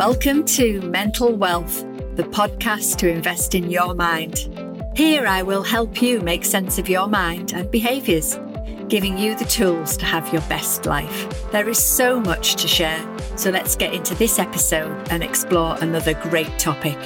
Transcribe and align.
Welcome 0.00 0.46
to 0.46 0.80
Mental 0.80 1.36
Wealth, 1.36 1.84
the 2.16 2.22
podcast 2.22 2.96
to 3.00 3.10
invest 3.10 3.54
in 3.54 3.70
your 3.70 3.92
mind. 3.92 4.48
Here 4.96 5.26
I 5.26 5.42
will 5.42 5.62
help 5.62 6.00
you 6.00 6.22
make 6.22 6.46
sense 6.46 6.78
of 6.78 6.88
your 6.88 7.06
mind 7.06 7.52
and 7.52 7.70
behaviours, 7.70 8.38
giving 8.88 9.18
you 9.18 9.36
the 9.36 9.44
tools 9.44 9.98
to 9.98 10.06
have 10.06 10.32
your 10.32 10.40
best 10.48 10.86
life. 10.86 11.50
There 11.52 11.68
is 11.68 11.78
so 11.78 12.18
much 12.18 12.56
to 12.62 12.66
share, 12.66 12.98
so 13.36 13.50
let's 13.50 13.76
get 13.76 13.92
into 13.92 14.14
this 14.14 14.38
episode 14.38 15.06
and 15.10 15.22
explore 15.22 15.76
another 15.82 16.14
great 16.14 16.58
topic. 16.58 16.96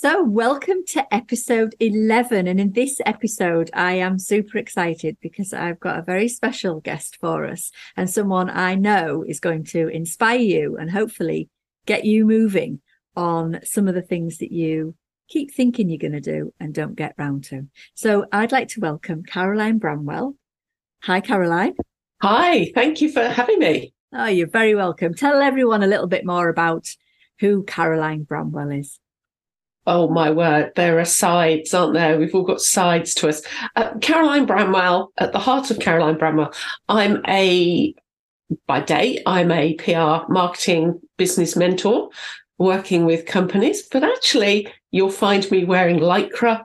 So, 0.00 0.22
welcome 0.22 0.84
to 0.90 1.12
episode 1.12 1.74
11. 1.80 2.46
And 2.46 2.60
in 2.60 2.70
this 2.70 3.00
episode, 3.04 3.68
I 3.74 3.94
am 3.94 4.20
super 4.20 4.56
excited 4.56 5.16
because 5.20 5.52
I've 5.52 5.80
got 5.80 5.98
a 5.98 6.02
very 6.02 6.28
special 6.28 6.78
guest 6.78 7.16
for 7.16 7.44
us 7.44 7.72
and 7.96 8.08
someone 8.08 8.48
I 8.48 8.76
know 8.76 9.24
is 9.26 9.40
going 9.40 9.64
to 9.64 9.88
inspire 9.88 10.38
you 10.38 10.76
and 10.76 10.88
hopefully 10.88 11.48
get 11.84 12.04
you 12.04 12.24
moving 12.26 12.80
on 13.16 13.58
some 13.64 13.88
of 13.88 13.96
the 13.96 14.02
things 14.02 14.38
that 14.38 14.52
you 14.52 14.94
keep 15.26 15.52
thinking 15.52 15.88
you're 15.88 15.98
going 15.98 16.12
to 16.12 16.20
do 16.20 16.54
and 16.60 16.72
don't 16.72 16.94
get 16.94 17.16
round 17.18 17.42
to. 17.46 17.66
So, 17.94 18.26
I'd 18.30 18.52
like 18.52 18.68
to 18.68 18.80
welcome 18.80 19.24
Caroline 19.24 19.78
Bramwell. 19.78 20.36
Hi, 21.02 21.20
Caroline. 21.20 21.74
Hi, 22.22 22.70
thank 22.72 23.00
you 23.00 23.10
for 23.10 23.24
having 23.24 23.58
me. 23.58 23.92
Oh, 24.12 24.26
you're 24.26 24.46
very 24.46 24.76
welcome. 24.76 25.12
Tell 25.12 25.42
everyone 25.42 25.82
a 25.82 25.88
little 25.88 26.06
bit 26.06 26.24
more 26.24 26.48
about 26.48 26.86
who 27.40 27.64
Caroline 27.64 28.22
Bramwell 28.22 28.70
is. 28.70 29.00
Oh 29.90 30.06
my 30.06 30.30
word, 30.30 30.72
there 30.76 30.98
are 30.98 31.06
sides, 31.06 31.72
aren't 31.72 31.94
there? 31.94 32.18
We've 32.18 32.34
all 32.34 32.42
got 32.42 32.60
sides 32.60 33.14
to 33.14 33.28
us. 33.30 33.40
Uh, 33.74 33.96
Caroline 34.02 34.44
Bramwell, 34.44 35.12
at 35.16 35.32
the 35.32 35.38
heart 35.38 35.70
of 35.70 35.80
Caroline 35.80 36.18
Bramwell, 36.18 36.52
I'm 36.90 37.22
a, 37.26 37.94
by 38.66 38.80
day, 38.80 39.22
I'm 39.24 39.50
a 39.50 39.72
PR 39.76 40.30
marketing 40.30 41.00
business 41.16 41.56
mentor 41.56 42.10
working 42.58 43.06
with 43.06 43.24
companies, 43.24 43.80
but 43.80 44.04
actually 44.04 44.68
you'll 44.90 45.10
find 45.10 45.50
me 45.50 45.64
wearing 45.64 46.00
lycra 46.00 46.64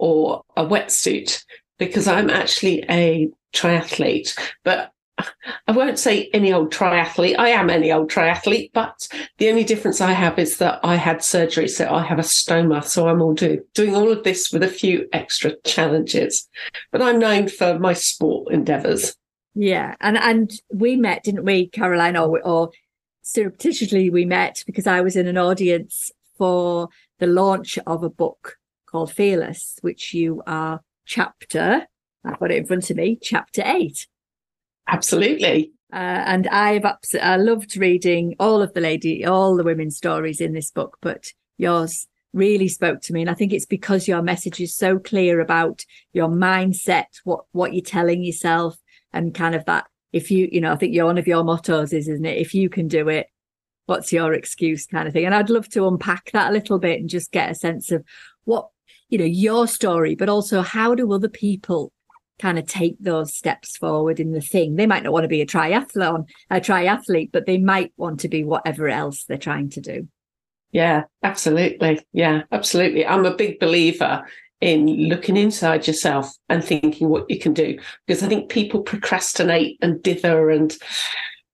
or 0.00 0.42
a 0.56 0.66
wetsuit 0.66 1.44
because 1.78 2.08
I'm 2.08 2.28
actually 2.28 2.84
a 2.90 3.30
triathlete. 3.54 4.36
But 4.64 4.90
I 5.18 5.72
won't 5.72 5.98
say 5.98 6.28
any 6.32 6.52
old 6.52 6.72
triathlete. 6.72 7.38
I 7.38 7.50
am 7.50 7.70
any 7.70 7.92
old 7.92 8.10
triathlete, 8.10 8.70
but 8.72 9.08
the 9.38 9.48
only 9.48 9.64
difference 9.64 10.00
I 10.00 10.12
have 10.12 10.38
is 10.38 10.58
that 10.58 10.80
I 10.82 10.96
had 10.96 11.22
surgery, 11.22 11.68
so 11.68 11.88
I 11.88 12.02
have 12.02 12.18
a 12.18 12.22
stoma. 12.22 12.84
So 12.84 13.08
I'm 13.08 13.22
all 13.22 13.34
do, 13.34 13.64
doing 13.74 13.94
all 13.94 14.10
of 14.10 14.24
this 14.24 14.52
with 14.52 14.62
a 14.62 14.68
few 14.68 15.08
extra 15.12 15.52
challenges. 15.62 16.48
But 16.90 17.02
I'm 17.02 17.18
known 17.18 17.48
for 17.48 17.78
my 17.78 17.92
sport 17.92 18.52
endeavours. 18.52 19.16
Yeah, 19.54 19.94
and 20.00 20.18
and 20.18 20.52
we 20.72 20.96
met, 20.96 21.22
didn't 21.22 21.44
we, 21.44 21.68
Caroline? 21.68 22.16
Or 22.16 22.40
or 22.44 22.70
surreptitiously 23.22 24.10
we 24.10 24.24
met 24.24 24.64
because 24.66 24.86
I 24.86 25.00
was 25.00 25.16
in 25.16 25.26
an 25.26 25.38
audience 25.38 26.10
for 26.36 26.88
the 27.20 27.26
launch 27.26 27.78
of 27.86 28.02
a 28.02 28.10
book 28.10 28.56
called 28.86 29.12
Fearless, 29.12 29.78
which 29.80 30.12
you 30.12 30.42
are 30.46 30.80
chapter. 31.06 31.86
I've 32.24 32.40
got 32.40 32.50
it 32.50 32.56
in 32.56 32.66
front 32.66 32.90
of 32.90 32.96
me, 32.96 33.18
chapter 33.20 33.62
eight. 33.64 34.08
Absolutely. 34.88 35.72
Uh, 35.92 36.22
and 36.26 36.48
I've 36.48 36.84
abs- 36.84 37.14
I 37.14 37.36
loved 37.36 37.76
reading 37.76 38.34
all 38.40 38.62
of 38.62 38.74
the 38.74 38.80
lady, 38.80 39.24
all 39.24 39.56
the 39.56 39.62
women's 39.62 39.96
stories 39.96 40.40
in 40.40 40.52
this 40.52 40.70
book, 40.70 40.98
but 41.00 41.32
yours 41.56 42.08
really 42.32 42.68
spoke 42.68 43.00
to 43.02 43.12
me. 43.12 43.20
And 43.20 43.30
I 43.30 43.34
think 43.34 43.52
it's 43.52 43.64
because 43.66 44.08
your 44.08 44.20
message 44.20 44.60
is 44.60 44.74
so 44.74 44.98
clear 44.98 45.40
about 45.40 45.84
your 46.12 46.28
mindset, 46.28 47.06
what, 47.22 47.44
what 47.52 47.72
you're 47.72 47.82
telling 47.82 48.24
yourself 48.24 48.76
and 49.12 49.32
kind 49.34 49.54
of 49.54 49.64
that. 49.66 49.86
If 50.12 50.30
you, 50.30 50.48
you 50.50 50.60
know, 50.60 50.72
I 50.72 50.76
think 50.76 50.94
your, 50.94 51.06
one 51.06 51.18
of 51.18 51.28
your 51.28 51.44
mottos 51.44 51.92
is, 51.92 52.08
isn't 52.08 52.24
it? 52.24 52.38
If 52.38 52.54
you 52.54 52.68
can 52.68 52.88
do 52.88 53.08
it, 53.08 53.28
what's 53.86 54.12
your 54.12 54.32
excuse 54.32 54.86
kind 54.86 55.06
of 55.06 55.14
thing? 55.14 55.26
And 55.26 55.34
I'd 55.34 55.50
love 55.50 55.68
to 55.70 55.86
unpack 55.86 56.32
that 56.32 56.50
a 56.50 56.52
little 56.52 56.78
bit 56.78 57.00
and 57.00 57.08
just 57.08 57.32
get 57.32 57.50
a 57.50 57.54
sense 57.54 57.92
of 57.92 58.04
what, 58.44 58.68
you 59.08 59.18
know, 59.18 59.24
your 59.24 59.68
story, 59.68 60.14
but 60.14 60.28
also 60.28 60.62
how 60.62 60.94
do 60.94 61.12
other 61.12 61.28
people 61.28 61.92
kind 62.40 62.58
of 62.58 62.66
take 62.66 62.96
those 62.98 63.34
steps 63.34 63.76
forward 63.76 64.20
in 64.20 64.32
the 64.32 64.40
thing. 64.40 64.76
They 64.76 64.86
might 64.86 65.02
not 65.02 65.12
want 65.12 65.24
to 65.24 65.28
be 65.28 65.40
a 65.40 65.46
triathlon, 65.46 66.26
a 66.50 66.60
triathlete, 66.60 67.30
but 67.32 67.46
they 67.46 67.58
might 67.58 67.92
want 67.96 68.20
to 68.20 68.28
be 68.28 68.44
whatever 68.44 68.88
else 68.88 69.24
they're 69.24 69.38
trying 69.38 69.70
to 69.70 69.80
do. 69.80 70.08
Yeah, 70.72 71.04
absolutely. 71.22 72.00
Yeah, 72.12 72.42
absolutely. 72.50 73.06
I'm 73.06 73.24
a 73.24 73.36
big 73.36 73.60
believer 73.60 74.24
in 74.60 74.86
looking 75.08 75.36
inside 75.36 75.86
yourself 75.86 76.34
and 76.48 76.64
thinking 76.64 77.08
what 77.08 77.30
you 77.30 77.38
can 77.38 77.52
do 77.52 77.78
because 78.06 78.22
I 78.22 78.28
think 78.28 78.50
people 78.50 78.82
procrastinate 78.82 79.78
and 79.82 80.02
dither 80.02 80.50
and 80.50 80.76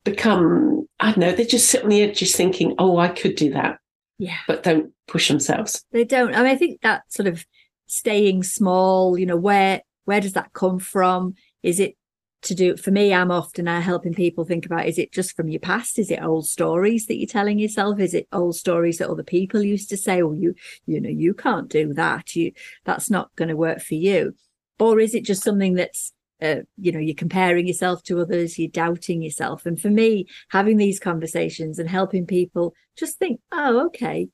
become, 0.05 0.87
I 1.01 1.11
don't 1.11 1.19
know, 1.19 1.33
they 1.33 1.45
just 1.45 1.69
sit 1.69 1.83
on 1.83 1.91
the 1.91 2.03
edges 2.03 2.35
thinking, 2.35 2.75
oh, 2.79 2.97
I 2.99 3.09
could 3.09 3.35
do 3.35 3.53
that. 3.53 3.79
Yeah. 4.19 4.39
But 4.47 4.63
don't 4.63 4.93
push 5.07 5.29
themselves. 5.29 5.85
They 5.93 6.05
don't. 6.05 6.35
I 6.35 6.39
mean, 6.39 6.53
I 6.53 6.57
think 6.57 6.81
that 6.83 7.03
sort 7.09 7.27
of 7.27 7.45
staying 7.87 8.45
small, 8.45 9.19
you 9.19 9.27
know, 9.27 9.37
where 9.37 9.83
where 10.05 10.21
does 10.21 10.35
that 10.35 10.53
come 10.53 10.79
from? 10.79 11.35
Is 11.63 11.81
it 11.81 11.97
to 12.43 12.55
do 12.55 12.77
for 12.77 12.91
me? 12.91 13.13
I'm 13.13 13.31
often 13.31 13.69
uh, 13.69 13.81
helping 13.81 14.15
people 14.15 14.45
think 14.45 14.67
about 14.67 14.87
is 14.87 14.99
it 14.99 15.13
just 15.13 15.37
from 15.37 15.49
your 15.49 15.61
past? 15.61 15.99
Is 15.99 16.11
it 16.11 16.23
old 16.23 16.47
stories 16.47 17.07
that 17.07 17.17
you're 17.17 17.27
telling 17.27 17.59
yourself? 17.59 18.01
Is 18.01 18.15
it 18.15 18.29
old 18.33 18.57
stories 18.57 18.99
that 18.99 19.11
other 19.11 19.23
people 19.23 19.63
used 19.63 19.91
to 19.91 19.97
say? 19.97 20.23
Oh, 20.23 20.33
you, 20.33 20.55
you 20.87 21.01
know, 21.01 21.11
you 21.11 21.35
can't 21.35 21.69
do 21.69 21.93
that. 21.95 22.35
You, 22.35 22.53
that's 22.85 23.11
not 23.11 23.35
going 23.37 23.49
to 23.49 23.57
work 23.57 23.81
for 23.81 23.95
you. 23.95 24.35
Or 24.79 24.99
is 24.99 25.15
it 25.15 25.25
just 25.25 25.43
something 25.43 25.75
that's 25.75 26.13
uh, 26.43 26.63
you 26.79 26.91
know, 26.93 26.99
you're 26.99 27.15
comparing 27.15 27.67
yourself 27.67 28.03
to 28.05 28.21
others, 28.21 28.59
you're 28.59 28.69
doubting 28.71 29.23
yourself. 29.23 29.67
And 29.67 29.81
for 29.81 29.91
me, 29.91 30.27
having 30.51 30.77
these 30.77 30.99
conversations 30.99 31.79
and 31.79 31.89
helping 31.89 32.27
people 32.27 32.75
just 32.97 33.19
think, 33.19 33.41
oh, 33.53 33.87
okay, 33.87 34.29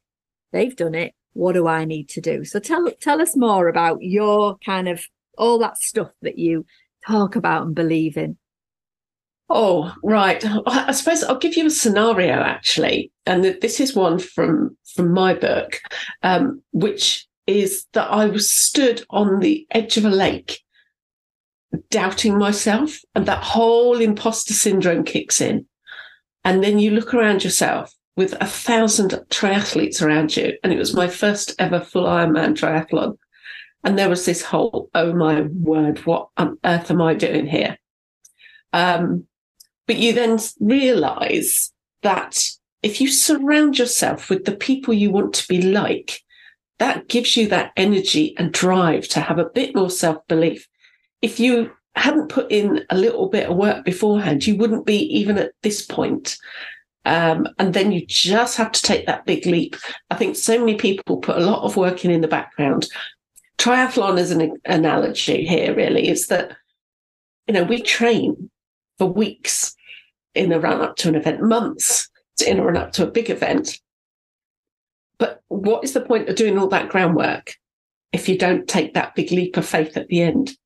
they've 0.52 0.76
done 0.76 0.94
it. 0.94 1.14
What 1.32 1.52
do 1.52 1.66
I 1.66 1.84
need 1.84 2.08
to 2.10 2.20
do? 2.20 2.44
So 2.44 2.60
tell 2.60 2.90
tell 3.00 3.20
us 3.20 3.36
more 3.36 3.68
about 3.68 4.02
your 4.02 4.56
kind 4.64 4.88
of 4.88 5.04
all 5.36 5.58
that 5.58 5.78
stuff 5.78 6.10
that 6.22 6.38
you 6.38 6.66
talk 7.06 7.36
about 7.36 7.66
and 7.66 7.74
believe 7.74 8.16
in? 8.16 8.36
Oh, 9.48 9.94
right. 10.02 10.44
I 10.66 10.92
suppose 10.92 11.22
I'll 11.22 11.38
give 11.38 11.56
you 11.56 11.66
a 11.66 11.70
scenario 11.70 12.34
actually, 12.34 13.12
and 13.26 13.44
this 13.44 13.80
is 13.80 13.94
one 13.94 14.18
from 14.18 14.76
from 14.94 15.12
my 15.12 15.34
book, 15.34 15.80
um, 16.22 16.62
which 16.72 17.26
is 17.46 17.86
that 17.92 18.10
I 18.10 18.26
was 18.26 18.50
stood 18.50 19.04
on 19.10 19.38
the 19.38 19.66
edge 19.70 19.96
of 19.96 20.04
a 20.04 20.10
lake, 20.10 20.60
doubting 21.90 22.38
myself, 22.38 22.98
and 23.14 23.26
that 23.26 23.44
whole 23.44 24.00
imposter 24.00 24.52
syndrome 24.52 25.04
kicks 25.04 25.40
in, 25.40 25.66
and 26.44 26.64
then 26.64 26.80
you 26.80 26.90
look 26.90 27.14
around 27.14 27.44
yourself 27.44 27.94
with 28.16 28.34
a 28.40 28.46
thousand 28.46 29.10
triathletes 29.30 30.02
around 30.02 30.36
you, 30.36 30.54
and 30.64 30.72
it 30.72 30.78
was 30.78 30.94
my 30.94 31.06
first 31.06 31.54
ever 31.60 31.80
full 31.80 32.04
Ironman 32.04 32.56
triathlon, 32.56 33.16
and 33.86 33.96
there 33.96 34.08
was 34.10 34.26
this 34.26 34.42
whole, 34.42 34.90
oh 34.96 35.14
my 35.14 35.42
word, 35.42 36.04
what 36.06 36.28
on 36.36 36.58
earth 36.64 36.90
am 36.90 37.00
I 37.00 37.14
doing 37.14 37.46
here? 37.46 37.78
Um, 38.72 39.26
but 39.86 39.96
you 39.96 40.12
then 40.12 40.40
realize 40.58 41.72
that 42.02 42.42
if 42.82 43.00
you 43.00 43.08
surround 43.08 43.78
yourself 43.78 44.28
with 44.28 44.44
the 44.44 44.56
people 44.56 44.92
you 44.92 45.12
want 45.12 45.34
to 45.34 45.46
be 45.46 45.62
like, 45.62 46.20
that 46.80 47.06
gives 47.06 47.36
you 47.36 47.46
that 47.48 47.70
energy 47.76 48.36
and 48.36 48.52
drive 48.52 49.06
to 49.08 49.20
have 49.20 49.38
a 49.38 49.50
bit 49.54 49.76
more 49.76 49.88
self 49.88 50.18
belief. 50.26 50.66
If 51.22 51.38
you 51.38 51.70
hadn't 51.94 52.28
put 52.28 52.50
in 52.50 52.84
a 52.90 52.96
little 52.96 53.28
bit 53.28 53.48
of 53.48 53.56
work 53.56 53.84
beforehand, 53.84 54.48
you 54.48 54.56
wouldn't 54.56 54.84
be 54.84 54.98
even 55.16 55.38
at 55.38 55.52
this 55.62 55.86
point. 55.86 56.36
Um, 57.04 57.46
and 57.60 57.72
then 57.72 57.92
you 57.92 58.04
just 58.04 58.56
have 58.56 58.72
to 58.72 58.82
take 58.82 59.06
that 59.06 59.26
big 59.26 59.46
leap. 59.46 59.76
I 60.10 60.16
think 60.16 60.34
so 60.34 60.58
many 60.58 60.74
people 60.74 61.18
put 61.18 61.38
a 61.38 61.46
lot 61.46 61.62
of 61.62 61.76
work 61.76 62.04
in 62.04 62.10
in 62.10 62.20
the 62.20 62.26
background, 62.26 62.88
triathlon 63.58 64.18
is 64.18 64.30
an 64.30 64.58
analogy 64.64 65.44
here, 65.46 65.74
really, 65.74 66.08
is 66.08 66.28
that, 66.28 66.56
you 67.46 67.54
know, 67.54 67.64
we 67.64 67.80
train 67.82 68.50
for 68.98 69.06
weeks 69.06 69.74
in 70.34 70.50
the 70.50 70.60
run 70.60 70.80
up 70.80 70.96
to 70.96 71.08
an 71.08 71.14
event, 71.14 71.42
months 71.42 72.08
in 72.46 72.58
a 72.58 72.64
run 72.64 72.76
up 72.76 72.92
to 72.92 73.02
a 73.06 73.10
big 73.10 73.30
event. 73.30 73.80
But 75.18 75.42
what 75.48 75.84
is 75.84 75.94
the 75.94 76.00
point 76.00 76.28
of 76.28 76.36
doing 76.36 76.58
all 76.58 76.68
that 76.68 76.90
groundwork 76.90 77.54
if 78.12 78.28
you 78.28 78.36
don't 78.36 78.68
take 78.68 78.94
that 78.94 79.14
big 79.14 79.30
leap 79.30 79.56
of 79.56 79.66
faith 79.66 79.96
at 79.96 80.08
the 80.08 80.22
end? 80.22 80.56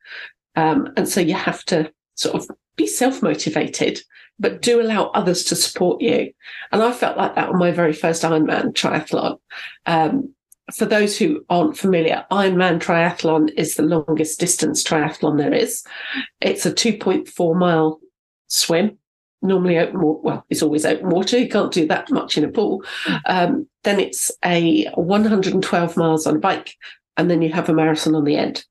Um, 0.56 0.88
and 0.96 1.08
so 1.08 1.20
you 1.20 1.34
have 1.34 1.64
to 1.66 1.92
sort 2.16 2.34
of 2.34 2.56
be 2.76 2.86
self 2.86 3.22
motivated, 3.22 4.00
but 4.38 4.62
do 4.62 4.80
allow 4.80 5.06
others 5.06 5.44
to 5.44 5.56
support 5.56 6.00
you. 6.00 6.32
And 6.72 6.82
I 6.82 6.92
felt 6.92 7.16
like 7.16 7.36
that 7.36 7.48
on 7.48 7.58
my 7.58 7.70
very 7.70 7.92
first 7.92 8.22
Ironman 8.22 8.72
triathlon. 8.72 9.38
Um, 9.86 10.34
for 10.74 10.86
those 10.86 11.18
who 11.18 11.44
aren't 11.48 11.76
familiar, 11.76 12.24
Ironman 12.30 12.80
triathlon 12.80 13.50
is 13.56 13.74
the 13.74 13.82
longest 13.82 14.40
distance 14.40 14.82
triathlon 14.82 15.38
there 15.38 15.54
is. 15.54 15.84
It's 16.40 16.66
a 16.66 16.72
2.4 16.72 17.56
mile 17.56 18.00
swim, 18.46 18.98
normally 19.42 19.78
open 19.78 20.00
water. 20.00 20.20
Well, 20.22 20.46
it's 20.50 20.62
always 20.62 20.84
open 20.84 21.10
water. 21.10 21.38
You 21.38 21.48
can't 21.48 21.72
do 21.72 21.86
that 21.88 22.10
much 22.10 22.36
in 22.36 22.44
a 22.44 22.48
pool. 22.48 22.84
Um, 23.26 23.68
then 23.84 24.00
it's 24.00 24.30
a 24.44 24.86
112 24.94 25.96
miles 25.96 26.26
on 26.26 26.36
a 26.36 26.40
bike, 26.40 26.74
and 27.16 27.30
then 27.30 27.42
you 27.42 27.52
have 27.52 27.68
a 27.68 27.74
marathon 27.74 28.14
on 28.14 28.24
the 28.24 28.36
end. 28.36 28.64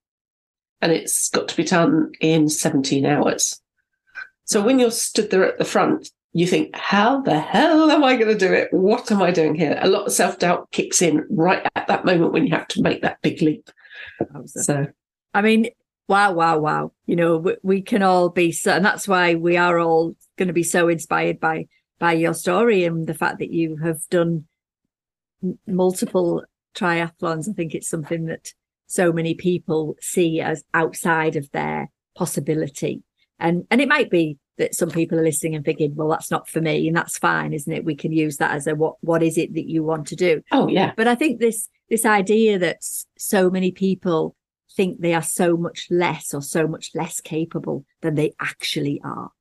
And 0.81 0.91
it's 0.91 1.29
got 1.29 1.47
to 1.49 1.57
be 1.57 1.63
done 1.63 2.11
in 2.21 2.49
17 2.49 3.05
hours. 3.05 3.61
So 4.45 4.61
when 4.61 4.79
you're 4.79 4.91
stood 4.91 5.29
there 5.29 5.45
at 5.45 5.57
the 5.59 5.65
front, 5.65 6.09
you 6.33 6.45
think, 6.45 6.75
how 6.75 7.21
the 7.21 7.39
hell 7.39 7.89
am 7.89 8.03
I 8.03 8.15
going 8.15 8.27
to 8.27 8.47
do 8.47 8.53
it? 8.53 8.69
What 8.71 9.11
am 9.11 9.21
I 9.21 9.31
doing 9.31 9.55
here? 9.55 9.79
A 9.81 9.89
lot 9.89 10.05
of 10.05 10.13
self 10.13 10.39
doubt 10.39 10.71
kicks 10.71 11.01
in 11.01 11.25
right 11.29 11.67
at 11.75 11.87
that 11.87 12.05
moment 12.05 12.33
when 12.33 12.45
you 12.45 12.53
have 12.53 12.67
to 12.69 12.81
make 12.81 13.01
that 13.01 13.21
big 13.21 13.41
leap. 13.41 13.69
So, 14.45 14.87
I 15.33 15.41
mean, 15.41 15.69
wow, 16.07 16.33
wow, 16.33 16.59
wow. 16.59 16.91
You 17.05 17.15
know, 17.15 17.37
we, 17.37 17.55
we 17.63 17.81
can 17.81 18.03
all 18.03 18.29
be 18.29 18.51
so, 18.51 18.71
and 18.71 18.85
that's 18.85 19.07
why 19.07 19.35
we 19.35 19.57
are 19.57 19.79
all 19.79 20.15
going 20.37 20.47
to 20.47 20.53
be 20.53 20.63
so 20.63 20.87
inspired 20.87 21.39
by 21.39 21.67
by 21.99 22.13
your 22.13 22.33
story 22.33 22.85
and 22.85 23.07
the 23.07 23.13
fact 23.13 23.39
that 23.39 23.51
you 23.51 23.77
have 23.77 24.07
done 24.09 24.45
multiple 25.67 26.43
triathlons. 26.75 27.49
I 27.49 27.53
think 27.53 27.73
it's 27.73 27.89
something 27.89 28.25
that 28.25 28.53
so 28.87 29.11
many 29.11 29.33
people 29.33 29.95
see 29.99 30.41
as 30.41 30.63
outside 30.73 31.35
of 31.35 31.49
their 31.51 31.89
possibility. 32.15 33.03
And 33.39 33.65
and 33.71 33.81
it 33.81 33.87
might 33.87 34.09
be 34.09 34.37
that 34.59 34.75
some 34.75 34.91
people 34.91 35.17
are 35.19 35.23
listening 35.23 35.55
and 35.55 35.65
thinking, 35.65 35.95
well, 35.95 36.09
that's 36.09 36.29
not 36.29 36.47
for 36.47 36.61
me, 36.61 36.87
and 36.87 36.95
that's 36.95 37.17
fine, 37.17 37.53
isn't 37.53 37.73
it? 37.73 37.85
We 37.85 37.95
can 37.95 38.11
use 38.11 38.37
that 38.37 38.51
as 38.51 38.67
a 38.67 38.75
what 38.75 38.95
what 39.01 39.23
is 39.23 39.37
it 39.37 39.55
that 39.55 39.67
you 39.67 39.83
want 39.83 40.07
to 40.07 40.15
do? 40.15 40.43
Oh 40.51 40.67
yeah. 40.67 40.93
But 40.95 41.07
I 41.07 41.15
think 41.15 41.39
this 41.39 41.67
this 41.89 42.05
idea 42.05 42.59
that 42.59 42.77
so 43.17 43.49
many 43.49 43.71
people 43.71 44.35
think 44.75 45.01
they 45.01 45.15
are 45.15 45.23
so 45.23 45.57
much 45.57 45.87
less 45.89 46.33
or 46.33 46.43
so 46.43 46.67
much 46.67 46.91
less 46.93 47.19
capable 47.19 47.83
than 48.01 48.13
they 48.13 48.33
actually 48.39 49.01
are. 49.03 49.31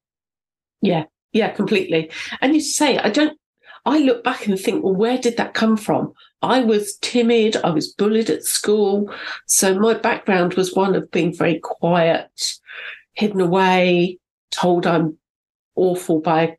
Yeah, 0.81 1.05
yeah, 1.33 1.51
completely. 1.51 2.11
And 2.41 2.55
you 2.55 2.61
say, 2.61 2.97
I 2.97 3.11
don't 3.11 3.39
I 3.85 3.99
look 3.99 4.23
back 4.23 4.47
and 4.47 4.59
think, 4.59 4.85
well, 4.85 4.95
where 4.95 5.19
did 5.19 5.37
that 5.37 5.55
come 5.55 5.77
from? 5.77 6.13
I 6.43 6.61
was 6.61 6.97
timid. 6.99 7.57
I 7.57 7.71
was 7.71 7.93
bullied 7.93 8.31
at 8.31 8.45
school. 8.45 9.13
So 9.47 9.79
my 9.79 9.95
background 9.95 10.55
was 10.55 10.75
one 10.75 10.95
of 10.95 11.11
being 11.11 11.35
very 11.35 11.59
quiet, 11.59 12.53
hidden 13.15 13.41
away, 13.41 14.19
told 14.51 14.87
I'm 14.87 15.19
awful 15.75 16.21
by 16.21 16.57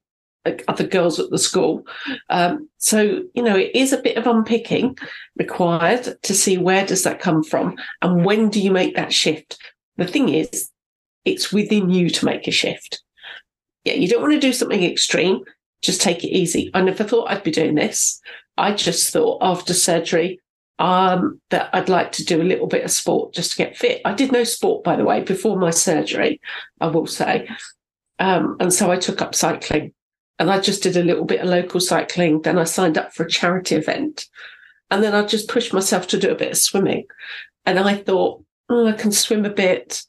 other 0.67 0.87
girls 0.87 1.19
at 1.19 1.29
the 1.29 1.37
school. 1.37 1.85
Um, 2.29 2.69
so, 2.77 3.23
you 3.33 3.43
know, 3.43 3.55
it 3.55 3.71
is 3.75 3.93
a 3.93 4.01
bit 4.01 4.17
of 4.17 4.25
unpicking 4.25 4.97
required 5.37 6.17
to 6.23 6.33
see 6.33 6.57
where 6.57 6.85
does 6.85 7.03
that 7.03 7.19
come 7.19 7.43
from 7.43 7.75
and 8.01 8.25
when 8.25 8.49
do 8.49 8.59
you 8.59 8.71
make 8.71 8.95
that 8.95 9.13
shift? 9.13 9.57
The 9.97 10.07
thing 10.07 10.29
is, 10.29 10.69
it's 11.25 11.51
within 11.51 11.89
you 11.89 12.09
to 12.09 12.25
make 12.25 12.47
a 12.47 12.51
shift. 12.51 13.03
Yeah, 13.83 13.93
you 13.93 14.07
don't 14.07 14.21
want 14.21 14.33
to 14.33 14.39
do 14.39 14.53
something 14.53 14.83
extreme. 14.83 15.41
Just 15.81 16.01
take 16.01 16.23
it 16.23 16.35
easy. 16.35 16.71
I 16.73 16.81
never 16.81 17.03
thought 17.03 17.29
I'd 17.29 17.43
be 17.43 17.51
doing 17.51 17.75
this. 17.75 18.19
I 18.57 18.73
just 18.73 19.11
thought 19.11 19.39
after 19.41 19.73
surgery, 19.73 20.39
um, 20.79 21.41
that 21.49 21.69
I'd 21.73 21.89
like 21.89 22.13
to 22.13 22.25
do 22.25 22.41
a 22.41 22.43
little 22.43 22.67
bit 22.67 22.85
of 22.85 22.91
sport 22.91 23.33
just 23.33 23.51
to 23.51 23.57
get 23.57 23.77
fit. 23.77 24.01
I 24.05 24.13
did 24.13 24.31
no 24.31 24.45
sport, 24.45 24.83
by 24.83 24.95
the 24.95 25.03
way, 25.03 25.21
before 25.21 25.57
my 25.57 25.71
surgery, 25.71 26.39
I 26.79 26.87
will 26.87 27.05
say. 27.05 27.49
Um, 28.19 28.57
and 28.59 28.73
so 28.73 28.91
I 28.91 28.97
took 28.97 29.21
up 29.21 29.33
cycling 29.33 29.93
and 30.37 30.49
I 30.49 30.59
just 30.59 30.83
did 30.83 30.97
a 30.97 31.03
little 31.03 31.25
bit 31.25 31.41
of 31.41 31.47
local 31.47 31.79
cycling. 31.79 32.41
Then 32.41 32.57
I 32.57 32.63
signed 32.63 32.97
up 32.97 33.13
for 33.13 33.23
a 33.23 33.29
charity 33.29 33.75
event. 33.75 34.25
And 34.91 35.03
then 35.03 35.13
I 35.13 35.23
just 35.23 35.49
pushed 35.49 35.73
myself 35.73 36.07
to 36.07 36.19
do 36.19 36.31
a 36.31 36.35
bit 36.35 36.51
of 36.51 36.57
swimming. 36.57 37.05
And 37.65 37.77
I 37.77 37.95
thought, 37.95 38.43
oh, 38.69 38.87
I 38.87 38.93
can 38.93 39.11
swim 39.11 39.45
a 39.45 39.49
bit. 39.49 40.01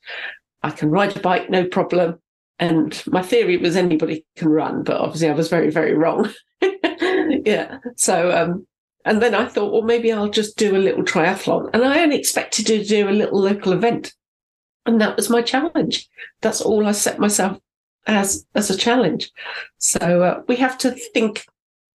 I 0.63 0.71
can 0.71 0.91
ride 0.91 1.17
a 1.17 1.21
bike, 1.21 1.51
no 1.51 1.67
problem. 1.67 2.21
And 2.59 3.03
my 3.07 3.23
theory 3.23 3.57
was 3.57 3.77
anybody 3.77 4.25
can 4.37 4.49
run, 4.49 4.83
but 4.83 5.01
obviously 5.01 5.29
I 5.29 5.35
was 5.35 5.49
very, 5.49 5.71
very 5.71 5.95
wrong. 5.95 6.31
yeah. 6.61 7.79
So, 7.97 8.31
um, 8.31 8.67
and 9.05 9.23
then 9.23 9.35
I 9.35 9.47
thought, 9.47 9.73
well, 9.73 9.83
maybe 9.83 10.13
I'll 10.13 10.29
just 10.29 10.57
do 10.57 10.77
a 10.77 10.79
little 10.79 11.03
triathlon. 11.03 11.71
And 11.73 11.85
I 11.85 12.03
only 12.03 12.19
expected 12.19 12.67
to 12.67 12.85
do 12.85 13.09
a 13.09 13.11
little 13.11 13.41
local 13.41 13.73
event. 13.73 14.13
And 14.87 15.01
that 15.01 15.17
was 15.17 15.31
my 15.31 15.43
challenge. 15.43 16.09
That's 16.41 16.61
all 16.61 16.87
I 16.87 16.93
set 16.93 17.19
myself 17.19 17.59
as 18.07 18.47
as 18.55 18.71
a 18.71 18.77
challenge. 18.77 19.31
So 19.79 20.23
uh, 20.23 20.43
we 20.49 20.57
have 20.57 20.79
to 20.79 20.91
think 20.91 21.45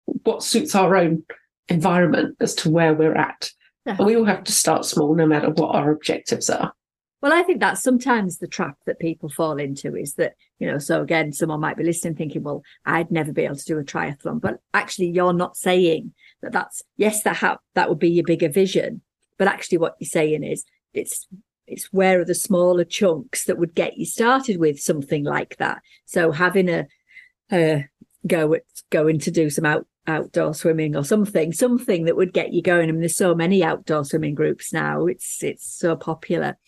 what 0.04 0.42
suits 0.42 0.74
our 0.74 0.96
own 0.96 1.22
environment 1.68 2.36
as 2.40 2.54
to 2.56 2.70
where 2.70 2.94
we're 2.94 3.16
at. 3.16 3.50
Yeah. 3.86 3.96
And 3.98 4.06
we 4.06 4.16
all 4.16 4.24
have 4.24 4.44
to 4.44 4.52
start 4.52 4.84
small, 4.84 5.14
no 5.14 5.26
matter 5.26 5.50
what 5.50 5.74
our 5.74 5.90
objectives 5.90 6.48
are. 6.50 6.72
Well, 7.20 7.32
I 7.32 7.42
think 7.42 7.60
that's 7.60 7.82
sometimes 7.82 8.36
the 8.36 8.46
trap 8.46 8.76
that 8.84 8.98
people 8.98 9.30
fall 9.30 9.58
into 9.58 9.96
is 9.96 10.14
that, 10.16 10.34
you 10.58 10.70
know, 10.70 10.78
so 10.78 11.00
again, 11.00 11.32
someone 11.32 11.60
might 11.60 11.78
be 11.78 11.84
listening 11.84 12.16
thinking, 12.16 12.42
well, 12.42 12.62
I'd 12.84 13.10
never 13.10 13.32
be 13.32 13.44
able 13.44 13.56
to 13.56 13.64
do 13.64 13.78
a 13.78 13.82
triathlon. 13.82 14.42
But 14.42 14.60
actually, 14.74 15.08
you're 15.08 15.32
not 15.32 15.56
saying 15.56 16.12
that 16.42 16.52
that's, 16.52 16.82
yes, 16.98 17.22
that, 17.22 17.36
ha- 17.36 17.60
that 17.74 17.88
would 17.88 17.98
be 17.98 18.10
your 18.10 18.24
bigger 18.24 18.50
vision. 18.50 19.00
But 19.38 19.48
actually, 19.48 19.78
what 19.78 19.96
you're 19.98 20.06
saying 20.06 20.44
is 20.44 20.64
it's 20.92 21.26
it's 21.66 21.92
where 21.92 22.20
are 22.20 22.24
the 22.24 22.34
smaller 22.34 22.84
chunks 22.84 23.44
that 23.44 23.58
would 23.58 23.74
get 23.74 23.96
you 23.96 24.06
started 24.06 24.58
with 24.58 24.80
something 24.80 25.24
like 25.24 25.56
that. 25.56 25.82
So 26.04 26.30
having 26.30 26.68
a, 26.68 26.86
a 27.52 27.86
go 28.26 28.54
at 28.54 28.64
going 28.90 29.18
to 29.20 29.30
do 29.30 29.50
some 29.50 29.64
out 29.64 29.86
outdoor 30.06 30.52
swimming 30.52 30.94
or 30.94 31.04
something, 31.04 31.52
something 31.52 32.04
that 32.04 32.16
would 32.16 32.34
get 32.34 32.52
you 32.52 32.62
going. 32.62 32.88
I 32.88 32.92
mean, 32.92 33.00
there's 33.00 33.16
so 33.16 33.34
many 33.34 33.64
outdoor 33.64 34.04
swimming 34.04 34.34
groups 34.34 34.72
now. 34.72 35.06
It's 35.06 35.42
it's 35.42 35.66
so 35.66 35.96
popular. 35.96 36.58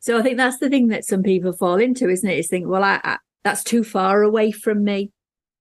So 0.00 0.18
I 0.18 0.22
think 0.22 0.36
that's 0.36 0.58
the 0.58 0.68
thing 0.68 0.88
that 0.88 1.04
some 1.04 1.22
people 1.22 1.52
fall 1.52 1.76
into, 1.76 2.08
isn't 2.08 2.28
it? 2.28 2.38
Is 2.38 2.48
think, 2.48 2.66
well, 2.66 2.84
I, 2.84 3.00
I 3.02 3.18
that's 3.44 3.64
too 3.64 3.84
far 3.84 4.22
away 4.22 4.50
from 4.50 4.84
me. 4.84 5.12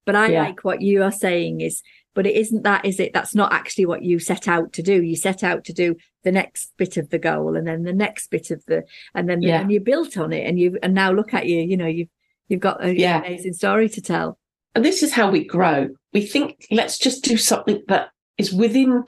But 0.06 0.15
I 0.15 0.27
yeah. 0.27 0.44
like 0.44 0.63
what 0.63 0.81
you 0.81 1.03
are 1.03 1.11
saying 1.11 1.61
is 1.61 1.81
but 2.15 2.25
it 2.25 2.35
isn't 2.35 2.63
that 2.63 2.85
is 2.85 3.00
it? 3.00 3.13
That's 3.13 3.35
not 3.35 3.53
actually 3.53 3.85
what 3.85 4.01
you 4.01 4.17
set 4.17 4.47
out 4.47 4.73
to 4.73 4.81
do. 4.81 5.03
You 5.03 5.15
set 5.15 5.44
out 5.44 5.65
to 5.65 5.73
do 5.73 5.95
the 6.23 6.31
next 6.31 6.71
bit 6.77 6.97
of 6.97 7.09
the 7.09 7.19
goal 7.19 7.56
and 7.56 7.67
then 7.67 7.83
the 7.83 7.94
next 7.94 8.31
bit 8.31 8.50
of 8.50 8.65
the 8.65 8.83
and 9.13 9.29
then 9.29 9.41
yeah. 9.41 9.62
and 9.62 9.71
you 9.71 9.79
built 9.81 10.17
on 10.17 10.33
it 10.33 10.47
and 10.47 10.57
you 10.57 10.79
and 10.81 10.95
now 10.95 11.12
look 11.12 11.33
at 11.33 11.45
you 11.45 11.59
you 11.59 11.77
know 11.77 11.85
you've 11.85 12.07
you've 12.47 12.62
got 12.62 12.83
an 12.83 12.95
yeah. 12.95 13.19
amazing 13.19 13.53
story 13.53 13.89
to 13.89 14.01
tell. 14.01 14.39
And 14.73 14.83
this 14.83 15.03
is 15.03 15.13
how 15.13 15.29
we 15.29 15.45
grow. 15.45 15.89
We 16.13 16.25
think 16.25 16.65
let's 16.71 16.97
just 16.97 17.23
do 17.23 17.38
something 17.38 17.83
that 17.89 18.09
is 18.38 18.51
within 18.51 19.03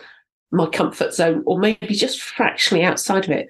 my 0.52 0.68
comfort 0.68 1.14
zone 1.14 1.44
or 1.46 1.58
maybe 1.58 1.94
just 1.94 2.22
fractionally 2.22 2.84
outside 2.84 3.26
of 3.26 3.32
it. 3.32 3.48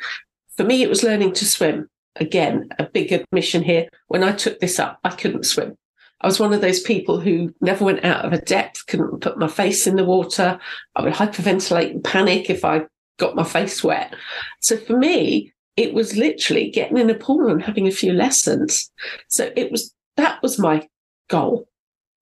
For 0.56 0.64
me 0.64 0.84
it 0.84 0.90
was 0.90 1.04
learning 1.04 1.34
to 1.34 1.46
swim. 1.46 1.90
Again 2.16 2.70
a 2.80 2.86
big 2.86 3.12
admission 3.12 3.64
here. 3.64 3.90
When 4.08 4.24
i 4.24 4.32
took 4.32 4.60
this 4.60 4.80
up 4.80 5.00
i 5.04 5.10
couldn't 5.10 5.46
swim 5.46 5.78
I 6.22 6.28
was 6.28 6.40
one 6.40 6.54
of 6.54 6.62
those 6.62 6.80
people 6.80 7.20
who 7.20 7.54
never 7.62 7.86
went 7.86 8.04
out 8.04 8.26
of 8.26 8.34
a 8.34 8.42
depth, 8.42 8.88
couldn't 8.88 9.22
put 9.22 9.38
my 9.38 9.48
face 9.48 9.86
in 9.86 9.96
the 9.96 10.04
water. 10.04 10.60
I 10.96 11.04
would 11.04 11.14
hyperventilate 11.14 11.92
and 11.92 12.04
panic 12.04 12.50
if 12.50 12.66
I 12.66 12.86
got 13.18 13.36
my 13.36 13.44
face 13.44 13.84
wet. 13.84 14.16
So 14.62 14.78
for 14.78 14.98
me, 14.98 15.54
it 15.76 15.94
was 15.94 16.18
literally 16.18 16.72
getting 16.72 16.98
in 16.98 17.10
a 17.10 17.16
pool 17.16 17.50
and 17.50 17.62
having 17.62 17.88
a 17.88 17.92
few 17.92 18.14
lessons. 18.14 18.92
So 19.28 19.52
it 19.56 19.72
was 19.72 19.94
that 20.16 20.42
was 20.42 20.58
my 20.58 20.88
goal. 21.30 21.68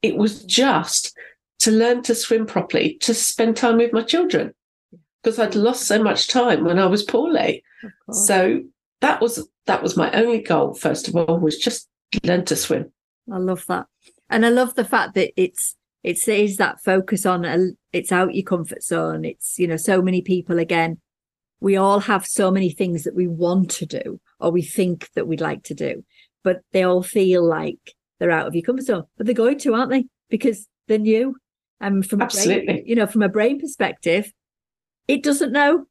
It 0.01 0.17
was 0.17 0.43
just 0.43 1.15
to 1.59 1.71
learn 1.71 2.03
to 2.03 2.13
swim 2.13 2.45
properly, 2.45 2.97
to 3.01 3.13
spend 3.13 3.55
time 3.55 3.77
with 3.77 3.93
my 3.93 4.03
children 4.03 4.53
because 5.23 5.39
I'd 5.39 5.55
lost 5.55 5.87
so 5.87 6.03
much 6.03 6.27
time 6.27 6.65
when 6.65 6.77
I 6.77 6.85
was 6.85 7.01
poorly. 7.01 7.63
So 8.11 8.61
that 9.01 9.21
was 9.21 9.47
that 9.65 9.81
was 9.81 9.97
my 9.97 10.11
only 10.11 10.41
goal. 10.41 10.73
First 10.73 11.07
of 11.07 11.15
all, 11.15 11.39
was 11.39 11.57
just 11.57 11.87
learn 12.23 12.45
to 12.45 12.55
swim. 12.55 12.91
I 13.31 13.37
love 13.37 13.65
that. 13.67 13.87
And 14.29 14.45
I 14.45 14.49
love 14.49 14.75
the 14.75 14.85
fact 14.85 15.15
that 15.15 15.31
it's 15.35 15.75
it 16.05 16.19
says 16.19 16.57
that 16.57 16.83
focus 16.83 17.25
on 17.25 17.45
a, 17.45 17.69
it's 17.91 18.11
out 18.11 18.35
your 18.35 18.43
comfort 18.43 18.83
zone. 18.83 19.25
It's, 19.25 19.57
you 19.57 19.67
know, 19.67 19.75
so 19.75 20.03
many 20.03 20.21
people 20.21 20.59
again, 20.59 20.99
we 21.59 21.77
all 21.77 21.99
have 22.01 22.27
so 22.27 22.51
many 22.51 22.69
things 22.69 23.05
that 23.05 23.15
we 23.15 23.27
want 23.27 23.71
to 23.71 23.87
do 23.87 24.19
or 24.39 24.51
we 24.51 24.61
think 24.61 25.09
that 25.15 25.27
we'd 25.27 25.41
like 25.41 25.63
to 25.63 25.73
do, 25.73 26.05
but 26.43 26.61
they 26.73 26.83
all 26.83 27.01
feel 27.01 27.43
like 27.43 27.95
they're 28.19 28.29
out 28.29 28.45
of 28.45 28.53
your 28.53 28.61
comfort 28.61 28.85
zone, 28.85 29.05
but 29.17 29.25
they're 29.25 29.33
going 29.33 29.57
to, 29.57 29.73
aren't 29.73 29.89
they? 29.89 30.05
Because 30.29 30.67
they're 30.87 30.99
new. 30.99 31.37
And 31.81 32.07
from 32.07 32.21
Absolutely. 32.21 32.61
a 32.61 32.65
brain, 32.65 32.83
you 32.85 32.95
know, 32.95 33.07
from 33.07 33.23
a 33.23 33.29
brain 33.29 33.59
perspective, 33.59 34.31
it 35.07 35.23
doesn't 35.23 35.51
know. 35.51 35.85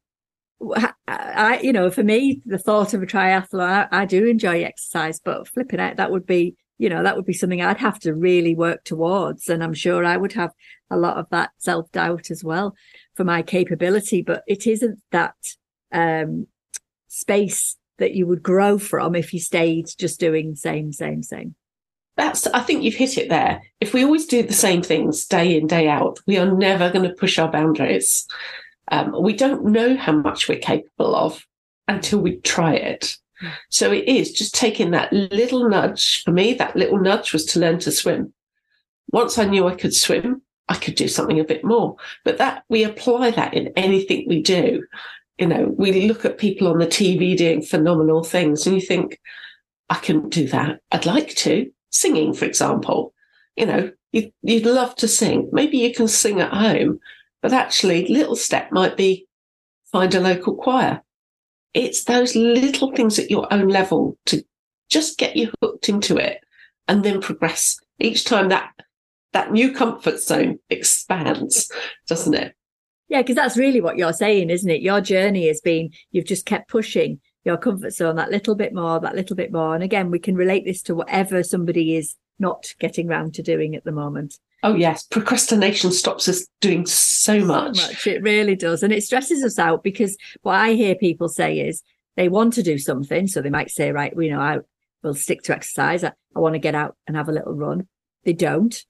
I, 1.09 1.59
you 1.61 1.73
know, 1.73 1.91
for 1.91 2.03
me, 2.03 2.41
the 2.45 2.57
thought 2.57 2.93
of 2.93 3.03
a 3.03 3.05
triathlon, 3.05 3.89
I, 3.91 4.03
I 4.03 4.05
do 4.05 4.25
enjoy 4.27 4.63
exercise, 4.63 5.19
but 5.19 5.49
flipping 5.49 5.81
out, 5.81 5.97
that 5.97 6.11
would 6.11 6.25
be 6.25 6.55
you 6.77 6.89
know, 6.89 7.03
that 7.03 7.15
would 7.15 7.25
be 7.25 7.33
something 7.33 7.61
I'd 7.61 7.77
have 7.77 7.99
to 7.99 8.13
really 8.13 8.55
work 8.55 8.83
towards. 8.83 9.49
And 9.49 9.63
I'm 9.63 9.73
sure 9.73 10.03
I 10.03 10.17
would 10.17 10.33
have 10.33 10.51
a 10.89 10.97
lot 10.97 11.17
of 11.17 11.27
that 11.29 11.51
self 11.57 11.91
doubt 11.91 12.31
as 12.31 12.43
well 12.43 12.75
for 13.15 13.23
my 13.23 13.41
capability, 13.41 14.21
but 14.21 14.43
it 14.47 14.67
isn't 14.67 14.99
that 15.11 15.35
um, 15.91 16.47
space 17.07 17.77
that 17.97 18.13
you 18.13 18.27
would 18.27 18.43
grow 18.43 18.77
from 18.77 19.15
if 19.15 19.33
you 19.33 19.39
stayed 19.39 19.87
just 19.97 20.19
doing 20.19 20.55
same, 20.55 20.91
same, 20.91 21.23
same. 21.23 21.55
That's, 22.17 22.47
I 22.47 22.59
think 22.59 22.83
you've 22.83 22.95
hit 22.95 23.17
it 23.17 23.29
there. 23.29 23.61
If 23.81 23.93
we 23.93 24.03
always 24.03 24.25
do 24.25 24.43
the 24.43 24.53
same 24.53 24.81
things 24.81 25.25
day 25.25 25.57
in, 25.57 25.67
day 25.67 25.87
out, 25.87 26.19
we 26.25 26.37
are 26.37 26.51
never 26.51 26.89
going 26.89 27.07
to 27.07 27.15
push 27.15 27.37
our 27.37 27.51
boundaries. 27.51 28.25
Um, 28.89 29.15
we 29.21 29.33
don't 29.33 29.65
know 29.65 29.97
how 29.97 30.13
much 30.13 30.47
we're 30.47 30.59
capable 30.59 31.15
of 31.15 31.45
until 31.87 32.19
we 32.19 32.37
try 32.37 32.75
it. 32.75 33.17
So 33.69 33.91
it 33.91 34.07
is 34.07 34.31
just 34.31 34.55
taking 34.55 34.91
that 34.91 35.11
little 35.11 35.69
nudge. 35.69 36.23
For 36.23 36.31
me, 36.31 36.53
that 36.53 36.75
little 36.75 36.99
nudge 36.99 37.33
was 37.33 37.45
to 37.47 37.59
learn 37.59 37.79
to 37.79 37.91
swim. 37.91 38.33
Once 39.11 39.37
I 39.37 39.45
knew 39.45 39.67
I 39.67 39.75
could 39.75 39.93
swim, 39.93 40.41
I 40.67 40.75
could 40.75 40.95
do 40.95 41.07
something 41.07 41.39
a 41.39 41.43
bit 41.43 41.63
more. 41.63 41.95
But 42.23 42.37
that 42.37 42.63
we 42.69 42.83
apply 42.83 43.31
that 43.31 43.53
in 43.53 43.73
anything 43.75 44.25
we 44.27 44.41
do. 44.41 44.85
You 45.37 45.47
know, 45.47 45.75
we 45.77 46.07
look 46.07 46.23
at 46.25 46.37
people 46.37 46.67
on 46.67 46.79
the 46.79 46.87
TV 46.87 47.37
doing 47.37 47.61
phenomenal 47.61 48.23
things 48.23 48.65
and 48.65 48.75
you 48.75 48.81
think, 48.81 49.19
I 49.89 49.95
couldn't 49.95 50.29
do 50.29 50.47
that. 50.47 50.79
I'd 50.91 51.05
like 51.05 51.35
to. 51.35 51.71
Singing, 51.89 52.33
for 52.33 52.45
example. 52.45 53.13
You 53.55 53.65
know, 53.65 53.91
you, 54.11 54.31
you'd 54.41 54.65
love 54.65 54.95
to 54.95 55.07
sing. 55.07 55.49
Maybe 55.51 55.77
you 55.77 55.93
can 55.93 56.07
sing 56.07 56.41
at 56.41 56.51
home, 56.53 56.99
but 57.41 57.53
actually, 57.53 58.07
little 58.07 58.35
step 58.35 58.71
might 58.71 58.97
be 58.97 59.27
find 59.91 60.13
a 60.15 60.19
local 60.19 60.55
choir. 60.55 61.01
It's 61.75 62.05
those 62.05 62.35
little 62.35 62.91
things 62.93 63.19
at 63.19 63.29
your 63.29 63.51
own 63.53 63.67
level 63.67 64.17
to 64.27 64.43
just 64.89 65.17
get 65.17 65.35
you 65.35 65.51
hooked 65.61 65.89
into 65.89 66.17
it 66.17 66.39
and 66.87 67.03
then 67.03 67.21
progress. 67.21 67.77
Each 67.99 68.23
time 68.23 68.49
that 68.49 68.71
that 69.33 69.51
new 69.51 69.73
comfort 69.73 70.21
zone 70.21 70.59
expands, 70.69 71.69
doesn't 72.07 72.33
it? 72.33 72.55
Yeah, 73.09 73.21
because 73.21 73.35
that's 73.35 73.57
really 73.57 73.81
what 73.81 73.97
you're 73.97 74.13
saying, 74.13 74.49
isn't 74.49 74.69
it? 74.69 74.81
Your 74.81 75.01
journey 75.01 75.47
has 75.47 75.59
been 75.59 75.91
you've 76.11 76.25
just 76.25 76.45
kept 76.45 76.69
pushing 76.69 77.19
your 77.43 77.57
comfort 77.57 77.91
zone 77.91 78.15
that 78.15 78.31
little 78.31 78.55
bit 78.55 78.73
more, 78.73 78.99
that 79.01 79.15
little 79.15 79.35
bit 79.35 79.51
more. 79.51 79.75
And 79.75 79.83
again, 79.83 80.09
we 80.09 80.19
can 80.19 80.35
relate 80.35 80.63
this 80.63 80.81
to 80.83 80.95
whatever 80.95 81.43
somebody 81.43 81.95
is 81.95 82.15
not 82.39 82.73
getting 82.79 83.07
round 83.07 83.33
to 83.35 83.43
doing 83.43 83.75
at 83.75 83.83
the 83.83 83.91
moment. 83.91 84.39
Oh 84.65 84.73
yes, 84.73 85.03
procrastination 85.03 85.91
stops 85.91 86.27
us 86.27 86.47
doing 86.59 86.87
so 86.87 87.39
much. 87.45 87.77
So 87.77 87.87
much. 87.87 88.07
It 88.07 88.23
really 88.23 88.55
does. 88.55 88.81
And 88.81 88.91
it 88.91 89.03
stresses 89.03 89.43
us 89.43 89.59
out 89.59 89.83
because 89.83 90.17
what 90.41 90.55
I 90.55 90.73
hear 90.73 90.95
people 90.95 91.29
say 91.29 91.59
is 91.59 91.83
they 92.15 92.29
want 92.29 92.53
to 92.53 92.63
do 92.63 92.79
something. 92.79 93.27
So 93.27 93.43
they 93.43 93.51
might 93.51 93.69
say, 93.69 93.91
right, 93.91 94.11
you 94.17 94.31
know, 94.31 94.39
I 94.39 94.57
will 95.03 95.13
stick 95.13 95.43
to 95.43 95.53
exercise. 95.53 96.03
I, 96.03 96.13
I 96.35 96.39
want 96.39 96.53
to 96.53 96.59
get 96.59 96.73
out 96.73 96.97
and 97.05 97.15
have 97.15 97.29
a 97.29 97.31
little 97.31 97.53
run. 97.53 97.87
They 98.23 98.33
don't. 98.33 98.83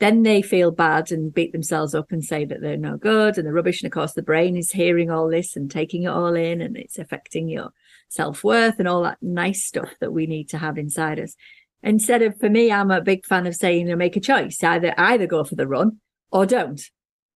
Then 0.00 0.22
they 0.22 0.42
feel 0.42 0.70
bad 0.70 1.10
and 1.10 1.32
beat 1.32 1.52
themselves 1.52 1.94
up 1.94 2.12
and 2.12 2.22
say 2.22 2.44
that 2.44 2.60
they're 2.60 2.76
no 2.76 2.98
good 2.98 3.38
and 3.38 3.46
they're 3.46 3.54
rubbish. 3.54 3.80
And 3.80 3.86
of 3.86 3.94
course, 3.94 4.12
the 4.12 4.20
brain 4.20 4.54
is 4.54 4.72
hearing 4.72 5.10
all 5.10 5.30
this 5.30 5.56
and 5.56 5.70
taking 5.70 6.02
it 6.02 6.08
all 6.08 6.34
in 6.34 6.60
and 6.60 6.76
it's 6.76 6.98
affecting 6.98 7.48
your 7.48 7.70
self 8.10 8.44
worth 8.44 8.78
and 8.78 8.86
all 8.86 9.04
that 9.04 9.16
nice 9.22 9.64
stuff 9.64 9.94
that 10.00 10.12
we 10.12 10.26
need 10.26 10.50
to 10.50 10.58
have 10.58 10.76
inside 10.76 11.18
us. 11.18 11.34
Instead 11.82 12.22
of, 12.22 12.38
for 12.38 12.48
me, 12.48 12.72
I'm 12.72 12.90
a 12.90 13.00
big 13.00 13.24
fan 13.24 13.46
of 13.46 13.54
saying, 13.54 13.86
you 13.86 13.92
know, 13.92 13.96
make 13.96 14.16
a 14.16 14.20
choice. 14.20 14.62
Either 14.62 14.94
either 14.96 15.26
go 15.26 15.44
for 15.44 15.54
the 15.54 15.68
run 15.68 16.00
or 16.32 16.46
don't. 16.46 16.80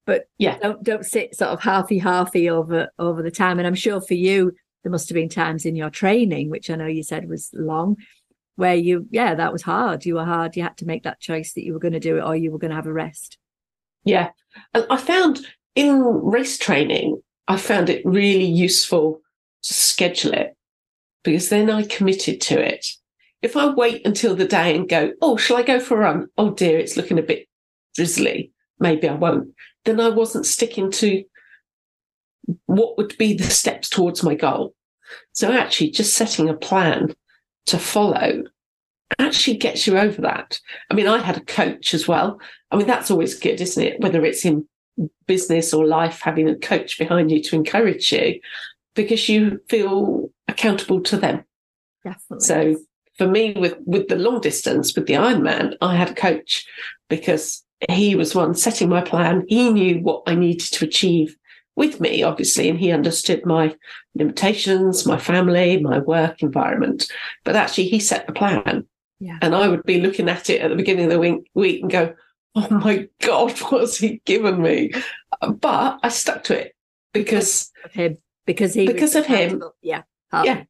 But 0.06 0.24
yeah, 0.38 0.58
don't 0.58 0.82
don't 0.82 1.06
sit 1.06 1.36
sort 1.36 1.50
of 1.50 1.60
halfy 1.60 2.00
halfy 2.00 2.48
over 2.48 2.88
over 2.98 3.22
the 3.22 3.30
time. 3.30 3.58
And 3.58 3.66
I'm 3.66 3.74
sure 3.74 4.00
for 4.00 4.14
you, 4.14 4.52
there 4.82 4.90
must 4.90 5.08
have 5.08 5.14
been 5.14 5.28
times 5.28 5.64
in 5.64 5.76
your 5.76 5.90
training, 5.90 6.50
which 6.50 6.70
I 6.70 6.76
know 6.76 6.86
you 6.86 7.02
said 7.02 7.28
was 7.28 7.50
long, 7.52 7.96
where 8.56 8.74
you, 8.74 9.06
yeah, 9.10 9.34
that 9.34 9.52
was 9.52 9.62
hard. 9.62 10.04
You 10.04 10.14
were 10.14 10.24
hard. 10.24 10.56
You 10.56 10.62
had 10.62 10.76
to 10.78 10.86
make 10.86 11.02
that 11.04 11.20
choice 11.20 11.52
that 11.52 11.64
you 11.64 11.72
were 11.72 11.78
going 11.78 11.92
to 11.92 12.00
do 12.00 12.16
it 12.16 12.22
or 12.22 12.34
you 12.34 12.50
were 12.50 12.58
going 12.58 12.70
to 12.70 12.76
have 12.76 12.86
a 12.86 12.92
rest. 12.92 13.38
Yeah. 14.04 14.30
And 14.74 14.86
I 14.90 14.96
found 14.96 15.40
in 15.74 16.02
race 16.02 16.58
training, 16.58 17.22
I 17.46 17.56
found 17.56 17.90
it 17.90 18.04
really 18.04 18.44
useful 18.44 19.20
to 19.62 19.74
schedule 19.74 20.32
it 20.32 20.56
because 21.22 21.50
then 21.50 21.70
I 21.70 21.84
committed 21.84 22.40
to 22.42 22.58
it. 22.58 22.86
If 23.42 23.56
I 23.56 23.68
wait 23.68 24.06
until 24.06 24.34
the 24.34 24.46
day 24.46 24.76
and 24.76 24.88
go, 24.88 25.12
oh, 25.22 25.36
shall 25.36 25.56
I 25.56 25.62
go 25.62 25.80
for 25.80 25.96
a 25.96 26.00
run? 26.00 26.28
Oh 26.36 26.50
dear, 26.50 26.78
it's 26.78 26.96
looking 26.96 27.18
a 27.18 27.22
bit 27.22 27.48
drizzly. 27.94 28.52
Maybe 28.78 29.08
I 29.08 29.14
won't. 29.14 29.54
Then 29.84 30.00
I 30.00 30.08
wasn't 30.08 30.46
sticking 30.46 30.90
to 30.92 31.24
what 32.66 32.96
would 32.98 33.16
be 33.18 33.34
the 33.34 33.44
steps 33.44 33.88
towards 33.88 34.22
my 34.22 34.34
goal. 34.34 34.74
So 35.32 35.52
actually 35.52 35.90
just 35.90 36.14
setting 36.14 36.48
a 36.48 36.54
plan 36.54 37.14
to 37.66 37.78
follow 37.78 38.44
actually 39.18 39.56
gets 39.56 39.86
you 39.86 39.98
over 39.98 40.22
that. 40.22 40.60
I 40.90 40.94
mean, 40.94 41.08
I 41.08 41.18
had 41.18 41.36
a 41.36 41.44
coach 41.44 41.94
as 41.94 42.06
well. 42.06 42.40
I 42.70 42.76
mean, 42.76 42.86
that's 42.86 43.10
always 43.10 43.38
good, 43.38 43.60
isn't 43.60 43.82
it? 43.82 44.00
Whether 44.00 44.24
it's 44.24 44.44
in 44.44 44.66
business 45.26 45.72
or 45.72 45.86
life, 45.86 46.20
having 46.20 46.48
a 46.48 46.56
coach 46.56 46.98
behind 46.98 47.30
you 47.30 47.42
to 47.42 47.56
encourage 47.56 48.12
you 48.12 48.40
because 48.94 49.28
you 49.28 49.60
feel 49.68 50.30
accountable 50.48 51.00
to 51.02 51.16
them. 51.16 51.44
Definitely. 52.04 52.46
So 52.46 52.76
for 53.20 53.26
me, 53.26 53.52
with, 53.52 53.76
with 53.84 54.08
the 54.08 54.16
long 54.16 54.40
distance, 54.40 54.96
with 54.96 55.06
the 55.06 55.12
Ironman, 55.12 55.76
I 55.82 55.94
had 55.94 56.08
a 56.08 56.14
coach 56.14 56.66
because 57.10 57.62
he 57.90 58.14
was 58.14 58.34
one 58.34 58.54
setting 58.54 58.88
my 58.88 59.02
plan. 59.02 59.44
He 59.46 59.68
knew 59.68 59.98
what 59.98 60.22
I 60.26 60.34
needed 60.34 60.72
to 60.72 60.86
achieve 60.86 61.36
with 61.76 62.00
me, 62.00 62.22
obviously, 62.22 62.70
and 62.70 62.78
he 62.78 62.90
understood 62.90 63.44
my 63.44 63.76
limitations, 64.14 65.04
my 65.04 65.18
family, 65.18 65.78
my 65.82 65.98
work 65.98 66.42
environment. 66.42 67.12
But 67.44 67.56
actually, 67.56 67.88
he 67.88 68.00
set 68.00 68.26
the 68.26 68.32
plan. 68.32 68.86
Yeah. 69.18 69.36
And 69.42 69.54
I 69.54 69.68
would 69.68 69.82
be 69.82 70.00
looking 70.00 70.30
at 70.30 70.48
it 70.48 70.62
at 70.62 70.70
the 70.70 70.76
beginning 70.76 71.04
of 71.04 71.10
the 71.10 71.18
week, 71.18 71.50
week 71.52 71.82
and 71.82 71.90
go, 71.90 72.14
oh 72.54 72.68
my 72.70 73.06
God, 73.20 73.52
what's 73.68 73.98
he 73.98 74.22
given 74.24 74.62
me? 74.62 74.92
But 75.46 76.00
I 76.02 76.08
stuck 76.08 76.44
to 76.44 76.58
it 76.58 76.74
because 77.12 77.70
of 77.84 77.92
him, 77.92 78.16
because 78.46 78.72
he 78.72 78.86
because 78.86 79.14
of 79.14 79.26
him. 79.26 79.62
Yeah. 79.82 80.04
Yeah. 80.32 80.42
Yeah. 80.44 80.62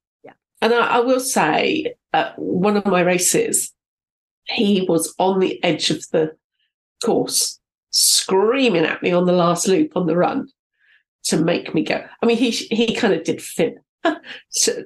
And 0.61 0.75
I, 0.75 0.97
I 0.97 1.01
will 1.01 1.21
say, 1.21 1.95
one 2.37 2.77
of 2.77 2.87
my 2.87 3.01
races, 3.01 3.73
he 4.45 4.85
was 4.89 5.15
on 5.19 5.39
the 5.39 5.63
edge 5.63 5.91
of 5.91 6.05
the 6.11 6.37
course, 7.05 7.59
screaming 7.91 8.85
at 8.85 9.03
me 9.03 9.13
on 9.13 9.27
the 9.27 9.33
last 9.33 9.67
loop 9.67 9.97
on 9.97 10.07
the 10.07 10.17
run 10.17 10.49
to 11.25 11.39
make 11.39 11.75
me 11.75 11.83
go. 11.83 12.05
I 12.23 12.27
mean, 12.27 12.37
he 12.37 12.51
he 12.51 12.95
kind 12.95 13.15
of 13.15 13.25
did 13.25 13.43
fib 13.43 13.75
a 14.05 14.19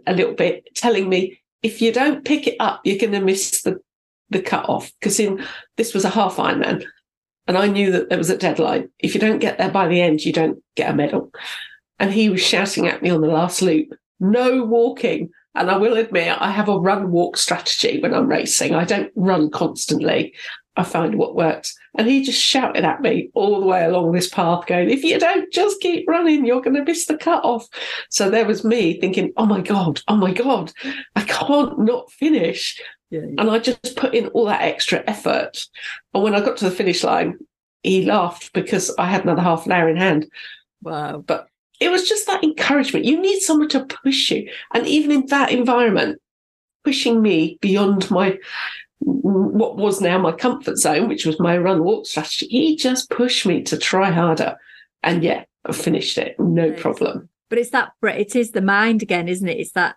little 0.09 0.35
bit, 0.35 0.69
telling 0.75 1.09
me 1.09 1.41
if 1.63 1.81
you 1.81 1.93
don't 1.93 2.25
pick 2.25 2.47
it 2.47 2.57
up, 2.61 2.81
you're 2.85 2.99
going 2.99 3.13
to 3.13 3.21
miss 3.21 3.63
the 3.63 3.81
the 4.31 4.41
cut 4.41 4.69
off. 4.69 4.93
Because 5.01 5.21
in 5.21 5.45
this 5.77 5.95
was 5.95 6.05
a 6.05 6.11
half 6.11 6.37
Ironman, 6.37 6.85
and 7.47 7.59
I 7.59 7.67
knew 7.67 7.91
that 7.93 8.09
there 8.09 8.19
was 8.19 8.31
a 8.31 8.39
deadline. 8.39 8.91
If 8.99 9.15
you 9.15 9.21
don't 9.21 9.39
get 9.39 9.59
there 9.59 9.71
by 9.71 9.89
the 9.89 10.01
end, 10.01 10.25
you 10.25 10.33
don't 10.33 10.63
get 10.77 10.91
a 10.91 10.95
medal. 10.95 11.33
And 11.99 12.13
he 12.13 12.29
was 12.29 12.43
shouting 12.43 12.89
at 12.89 13.03
me 13.03 13.11
on 13.11 13.21
the 13.21 13.29
last 13.29 13.63
loop, 13.63 13.89
"No 14.21 14.65
walking." 14.65 15.31
And 15.55 15.71
I 15.71 15.77
will 15.77 15.97
admit, 15.97 16.37
I 16.41 16.51
have 16.51 16.69
a 16.69 16.79
run 16.79 17.11
walk 17.11 17.37
strategy 17.37 18.01
when 18.01 18.15
I'm 18.15 18.29
racing. 18.29 18.75
I 18.75 18.85
don't 18.85 19.13
run 19.15 19.51
constantly. 19.51 20.35
I 20.77 20.83
find 20.83 21.15
what 21.15 21.37
works. 21.37 21.77
And 21.97 22.09
he 22.09 22.25
just 22.25 22.43
shouted 22.43 22.85
at 22.85 23.01
me 23.01 23.31
all 23.35 23.61
the 23.61 23.67
way 23.67 23.85
along 23.85 24.13
this 24.13 24.29
path, 24.29 24.67
going, 24.67 24.91
If 24.91 25.05
you 25.05 25.19
don't 25.19 25.53
just 25.53 25.81
keep 25.81 26.09
running, 26.09 26.45
you're 26.45 26.61
going 26.61 26.75
to 26.75 26.83
miss 26.83 27.07
the 27.07 27.17
cutoff. 27.17 27.69
So 28.11 28.29
there 28.29 28.47
was 28.47 28.65
me 28.65 29.01
thinking, 29.01 29.33
Oh 29.37 29.47
my 29.47 29.61
God, 29.61 30.01
oh 30.09 30.17
my 30.17 30.33
God, 30.33 30.73
I 31.15 31.23
can't 31.23 31.79
not 31.79 32.11
finish. 32.11 32.81
Yeah, 33.11 33.21
yeah. 33.21 33.35
And 33.39 33.51
I 33.51 33.61
just 33.61 33.95
put 33.95 34.15
in 34.15 34.27
all 34.29 34.47
that 34.47 34.63
extra 34.63 35.05
effort. 35.07 35.65
And 36.13 36.25
when 36.25 36.35
I 36.35 36.41
got 36.41 36.57
to 36.59 36.65
the 36.65 36.71
finish 36.73 37.05
line, 37.05 37.39
he 37.85 38.05
laughed 38.05 38.53
because 38.53 38.93
I 38.99 39.07
had 39.07 39.23
another 39.23 39.43
half 39.43 39.67
an 39.67 39.73
hour 39.73 39.89
in 39.89 39.97
hand. 39.97 40.27
Wow. 40.83 41.19
But 41.19 41.47
it 41.81 41.91
was 41.91 42.09
just 42.09 42.27
that 42.27 42.45
encouragement. 42.45 43.05
You 43.05 43.21
need 43.21 43.41
someone 43.41 43.69
to 43.71 43.87
push 43.87 44.31
you. 44.31 44.51
And 44.73 44.87
even 44.87 45.11
in 45.11 45.27
that 45.27 45.51
environment, 45.51 46.21
pushing 46.85 47.23
me 47.23 47.59
beyond 47.61 48.11
my 48.11 48.39
what 49.01 49.77
was 49.77 50.01
now 50.01 50.19
my 50.19 50.33
comfort 50.33 50.79
zone, 50.79 51.09
which 51.09 51.27
was 51.27 51.39
my 51.39 51.59
run 51.59 51.85
walk 51.85 52.07
strategy, 52.07 52.47
he 52.47 52.77
just 52.77 53.11
pushed 53.11 53.45
me 53.45 53.63
to 53.63 53.77
try 53.77 54.11
harder. 54.11 54.57
And 55.03 55.23
yeah, 55.23 55.45
I 55.67 55.73
finished 55.73 56.17
it, 56.17 56.39
no 56.39 56.73
problem. 56.73 57.29
But 57.51 57.59
it's 57.59 57.71
that, 57.71 57.91
it 58.03 58.35
is 58.35 58.53
the 58.53 58.63
mind 58.63 59.03
again, 59.03 59.29
isn't 59.29 59.49
it? 59.49 59.59
It's 59.59 59.73
that, 59.73 59.97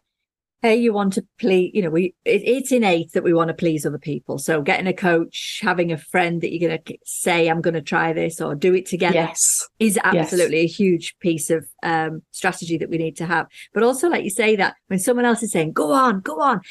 hey, 0.61 0.75
you 0.75 0.91
want 0.91 1.13
to 1.13 1.25
please, 1.37 1.71
you 1.73 1.83
know, 1.83 1.89
we, 1.89 2.15
it, 2.25 2.41
it's 2.43 2.71
innate 2.71 3.11
that 3.11 3.23
we 3.23 3.33
want 3.33 3.49
to 3.49 3.53
please 3.53 3.85
other 3.85 3.99
people. 3.99 4.39
So 4.39 4.61
getting 4.61 4.87
a 4.87 4.93
coach, 4.93 5.59
having 5.61 5.91
a 5.91 5.97
friend 5.97 6.41
that 6.41 6.51
you're 6.51 6.67
going 6.67 6.81
to 6.83 6.97
say, 7.05 7.47
I'm 7.47 7.61
going 7.61 7.75
to 7.75 7.81
try 7.81 8.11
this 8.11 8.41
or 8.41 8.55
do 8.55 8.73
it 8.73 8.87
together 8.87 9.15
yes. 9.15 9.67
is 9.79 9.99
absolutely 10.03 10.61
yes. 10.61 10.71
a 10.71 10.73
huge 10.73 11.15
piece 11.19 11.49
of 11.49 11.67
um, 11.83 12.23
strategy 12.31 12.77
that 12.77 12.89
we 12.89 12.97
need 12.97 13.17
to 13.17 13.25
have. 13.25 13.47
But 13.73 13.83
also, 13.83 14.09
like 14.09 14.23
you 14.23 14.31
say, 14.31 14.55
that 14.55 14.75
when 14.87 14.99
someone 14.99 15.25
else 15.25 15.43
is 15.43 15.51
saying, 15.51 15.73
go 15.73 15.91
on, 15.91 16.21
go 16.21 16.41
on, 16.41 16.61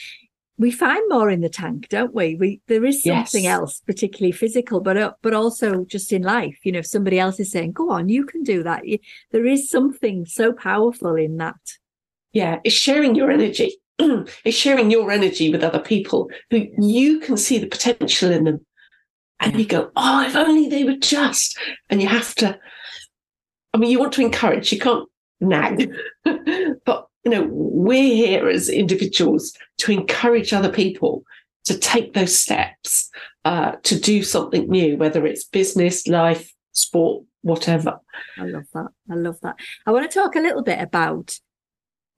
we 0.59 0.71
find 0.71 1.02
more 1.09 1.31
in 1.31 1.43
the 1.43 1.49
tank, 1.49 1.88
don't 1.88 2.14
we? 2.14 2.35
We 2.35 2.62
there 2.66 2.85
is 2.85 3.02
something 3.02 3.45
yes. 3.45 3.52
else, 3.52 3.83
particularly 3.87 4.33
physical, 4.33 4.81
but 4.81 4.97
uh, 4.97 5.12
but 5.21 5.35
also 5.35 5.85
just 5.85 6.12
in 6.12 6.23
life. 6.23 6.59
You 6.64 6.73
know, 6.73 6.78
if 6.78 6.87
somebody 6.87 7.19
else 7.19 7.38
is 7.38 7.50
saying, 7.50 7.73
"Go 7.73 7.90
on, 7.90 8.09
you 8.09 8.25
can 8.25 8.43
do 8.43 8.62
that," 8.62 8.83
there 9.33 9.45
is 9.45 9.69
something 9.69 10.25
so 10.25 10.55
powerful 10.55 11.14
in 11.14 11.37
that. 11.37 11.57
Yeah, 12.37 12.61
it's 12.64 12.75
sharing 12.75 13.14
your 13.14 13.31
energy. 13.31 13.78
it's 13.99 14.55
sharing 14.55 14.90
your 14.90 15.11
energy 15.11 15.49
with 15.50 15.64
other 15.64 15.78
people 15.78 16.28
who 16.50 16.66
you 16.78 17.19
can 17.19 17.38
see 17.38 17.57
the 17.57 17.66
potential 17.66 18.31
in 18.31 18.45
them, 18.45 18.66
and 19.40 19.55
yeah. 19.55 19.59
you 19.59 19.64
go, 19.64 19.90
"Oh, 19.97 20.23
if 20.23 20.37
only 20.37 20.69
they 20.69 20.85
were 20.85 20.99
just." 20.99 21.59
And 21.88 22.02
you 22.02 22.09
have 22.09 22.35
to. 22.35 22.59
I 23.73 23.78
mean, 23.78 23.90
you 23.90 23.99
want 23.99 24.12
to 24.12 24.21
encourage. 24.21 24.71
You 24.71 24.78
can't 24.78 25.09
nag, 25.40 25.90
but 26.85 27.07
you 27.25 27.31
know, 27.31 27.49
we're 27.50 28.14
here 28.14 28.50
as 28.50 28.69
individuals 28.69 29.55
to 29.78 29.93
encourage 29.93 30.52
other 30.52 30.71
people 30.71 31.25
to 31.64 31.78
take 31.78 32.12
those 32.12 32.37
steps 32.37 33.09
uh, 33.47 33.76
to 33.85 33.99
do 33.99 34.23
something 34.23 34.69
new, 34.69 34.99
whether 34.99 35.26
it's 35.26 35.45
business, 35.45 36.07
life, 36.07 36.52
sport, 36.73 37.25
whatever. 37.40 37.99
I 38.37 38.45
love 38.45 38.66
that. 38.75 38.88
I 39.11 39.14
love 39.14 39.40
that. 39.40 39.57
I 39.87 39.93
want 39.93 40.11
to 40.11 40.19
talk 40.19 40.37
a 40.37 40.40
little 40.40 40.62
bit 40.62 40.83
about 40.83 41.38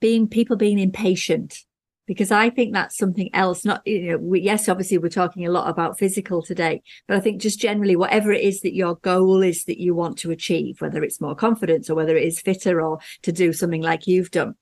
being 0.00 0.28
people 0.28 0.57
being 0.57 0.78
impatient 0.78 1.64
because 2.07 2.31
I 2.31 2.49
think 2.49 2.73
that's 2.73 2.97
something 2.97 3.28
else. 3.35 3.64
Not, 3.64 3.87
you 3.87 4.12
know, 4.12 4.19
we, 4.19 4.40
yes, 4.40 4.69
obviously 4.69 4.99
we're 4.99 5.11
talking 5.11 5.47
a 5.47 5.50
lot 5.50 5.69
about 5.69 5.99
physical 5.99 6.43
today, 6.43 6.83
but 7.07 7.17
I 7.17 7.21
think 7.21 7.40
just 7.40 7.61
generally, 7.61 7.97
whatever 7.97 8.33
it 8.33 8.43
is 8.43 8.62
that 8.62 8.75
your 8.75 8.97
goal 8.97 9.43
is 9.43 9.64
that 9.64 9.81
you 9.81 9.95
want 9.95 10.19
to 10.19 10.31
achieve, 10.31 10.81
whether 10.81 11.02
it's 11.05 11.21
more 11.21 11.35
confidence 11.35 11.90
or 11.90 11.95
whether 11.95 12.17
it 12.17 12.25
is 12.25 12.40
fitter 12.40 12.81
or 12.81 12.99
to 13.23 13.33
do 13.33 13.52
something 13.52 13.83
like 13.83 14.07
you've 14.07 14.31
done, 14.31 14.55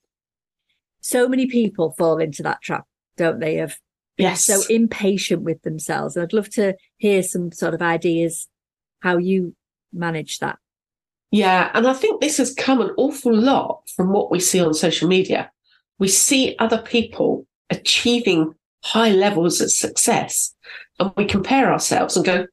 so 1.00 1.28
many 1.28 1.47
people 1.47 1.95
fall 1.97 2.19
into 2.19 2.43
that 2.43 2.62
trap, 2.62 2.85
don't 3.16 3.38
they? 3.38 3.61
Of 3.61 3.78
Yes. 4.19 4.45
So 4.45 4.62
impatient 4.71 5.43
with 5.43 5.62
themselves. 5.62 6.16
And 6.16 6.23
I'd 6.23 6.33
love 6.33 6.49
to 6.50 6.75
hear 6.97 7.23
some 7.23 7.52
sort 7.52 7.75
of 7.75 7.83
ideas 7.83 8.49
how 9.00 9.19
you 9.19 9.55
manage 9.93 10.38
that. 10.38 10.59
Yeah. 11.30 11.71
And 11.75 11.87
I 11.87 11.92
think 11.92 12.21
this 12.21 12.38
has 12.38 12.54
come 12.54 12.80
an 12.80 12.92
awful 12.97 13.35
lot 13.35 13.83
from 13.95 14.12
what 14.12 14.30
we 14.30 14.40
see 14.40 14.61
on 14.61 14.75
social 14.75 15.09
media. 15.09 15.50
We 15.99 16.09
see 16.09 16.56
other 16.59 16.78
people 16.78 17.47
achieving 17.71 18.54
high 18.85 19.11
levels 19.11 19.61
of 19.61 19.71
success 19.73 20.54
and 21.00 21.12
we 21.16 21.25
compare 21.25 21.73
ourselves 21.73 22.16
and 22.16 22.25
go, 22.25 22.47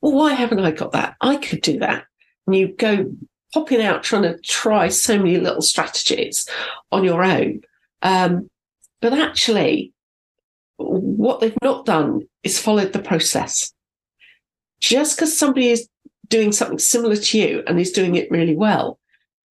well, 0.00 0.12
why 0.12 0.32
haven't 0.32 0.60
I 0.60 0.70
got 0.70 0.92
that? 0.92 1.16
I 1.20 1.36
could 1.36 1.60
do 1.60 1.78
that. 1.80 2.04
And 2.46 2.56
you 2.56 2.68
go 2.68 3.10
popping 3.52 3.82
out 3.82 4.02
trying 4.02 4.22
to 4.22 4.38
try 4.40 4.88
so 4.88 5.18
many 5.18 5.38
little 5.38 5.62
strategies 5.62 6.48
on 6.92 7.04
your 7.04 7.24
own. 7.24 7.60
Um, 8.02 8.48
but 9.00 9.12
actually, 9.12 9.92
what 10.76 11.40
they've 11.40 11.56
not 11.62 11.86
done 11.86 12.22
is 12.42 12.60
followed 12.60 12.92
the 12.92 12.98
process. 12.98 13.72
Just 14.80 15.16
because 15.16 15.36
somebody 15.36 15.70
is 15.70 15.88
doing 16.28 16.52
something 16.52 16.78
similar 16.78 17.16
to 17.16 17.38
you 17.38 17.62
and 17.66 17.78
is 17.78 17.92
doing 17.92 18.14
it 18.14 18.30
really 18.30 18.56
well, 18.56 18.98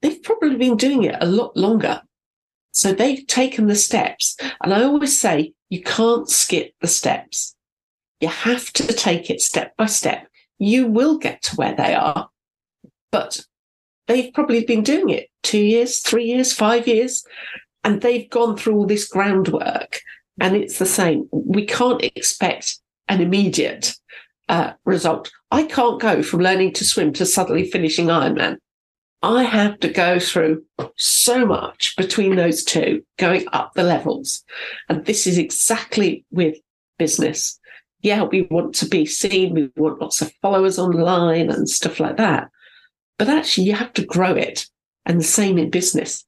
they've 0.02 0.22
probably 0.24 0.56
been 0.56 0.78
doing 0.78 1.04
it 1.04 1.16
a 1.20 1.26
lot 1.26 1.56
longer. 1.56 2.02
So 2.72 2.92
they've 2.92 3.26
taken 3.26 3.68
the 3.68 3.76
steps. 3.76 4.38
And 4.62 4.74
I 4.74 4.84
always 4.84 5.18
say, 5.18 5.54
you 5.70 5.82
can't 5.82 6.30
skip 6.30 6.74
the 6.82 6.88
steps. 6.88 7.56
You 8.20 8.28
have 8.28 8.72
to 8.74 8.88
take 8.88 9.30
it 9.30 9.42
step 9.42 9.76
by 9.78 9.86
step. 9.86 10.28
You 10.58 10.88
will 10.88 11.18
get 11.18 11.42
to 11.44 11.56
where 11.56 11.76
they 11.76 11.94
are, 11.94 12.30
but 13.12 13.46
they've 14.08 14.34
probably 14.34 14.64
been 14.64 14.84
doing 14.84 15.10
it 15.10 15.30
two 15.44 15.60
years, 15.60 16.00
three 16.00 16.26
years, 16.26 16.54
five 16.54 16.88
years, 16.88 17.26
and 17.84 18.02
they've 18.02 18.30
gone 18.30 18.58
through 18.58 18.76
all 18.76 18.86
this 18.86 19.08
groundwork. 19.08 20.00
And 20.40 20.56
it's 20.56 20.80
the 20.80 20.86
same. 20.86 21.28
We 21.32 21.66
can't 21.66 22.04
expect 22.04 22.80
an 23.08 23.22
immediate 23.22 23.94
uh, 24.50 24.74
result. 24.86 25.32
I 25.52 25.64
can't 25.64 26.00
go 26.00 26.22
from 26.24 26.42
learning 26.42 26.74
to 26.74 26.86
swim 26.86 27.14
to 27.14 27.26
suddenly 27.26 27.70
finishing 27.70 28.08
Ironman. 28.08 28.58
I 29.22 29.44
have 29.44 29.80
to 29.80 29.90
go 29.90 30.20
through 30.20 30.64
so 30.98 31.46
much 31.46 31.96
between 31.98 32.36
those 32.36 32.64
two, 32.64 33.04
going 33.18 33.46
up 33.54 33.74
the 33.74 33.84
levels. 33.84 34.44
And 34.88 35.06
this 35.06 35.26
is 35.26 35.38
exactly 35.38 36.26
with 36.30 36.58
business. 37.00 37.60
Yeah, 38.02 38.24
we 38.24 38.44
want 38.44 38.76
to 38.76 38.86
be 38.88 39.06
seen, 39.06 39.56
we 39.56 39.72
want 39.76 40.00
lots 40.00 40.22
of 40.22 40.32
followers 40.42 40.78
online 40.78 41.50
and 41.50 41.68
stuff 41.68 42.00
like 42.00 42.18
that. 42.18 42.50
But 43.18 43.30
actually, 43.30 43.66
you 43.66 43.74
have 43.74 43.94
to 43.94 44.06
grow 44.06 44.34
it. 44.34 44.68
And 45.08 45.20
the 45.20 45.24
same 45.24 45.58
in 45.58 45.70
business. 45.70 46.26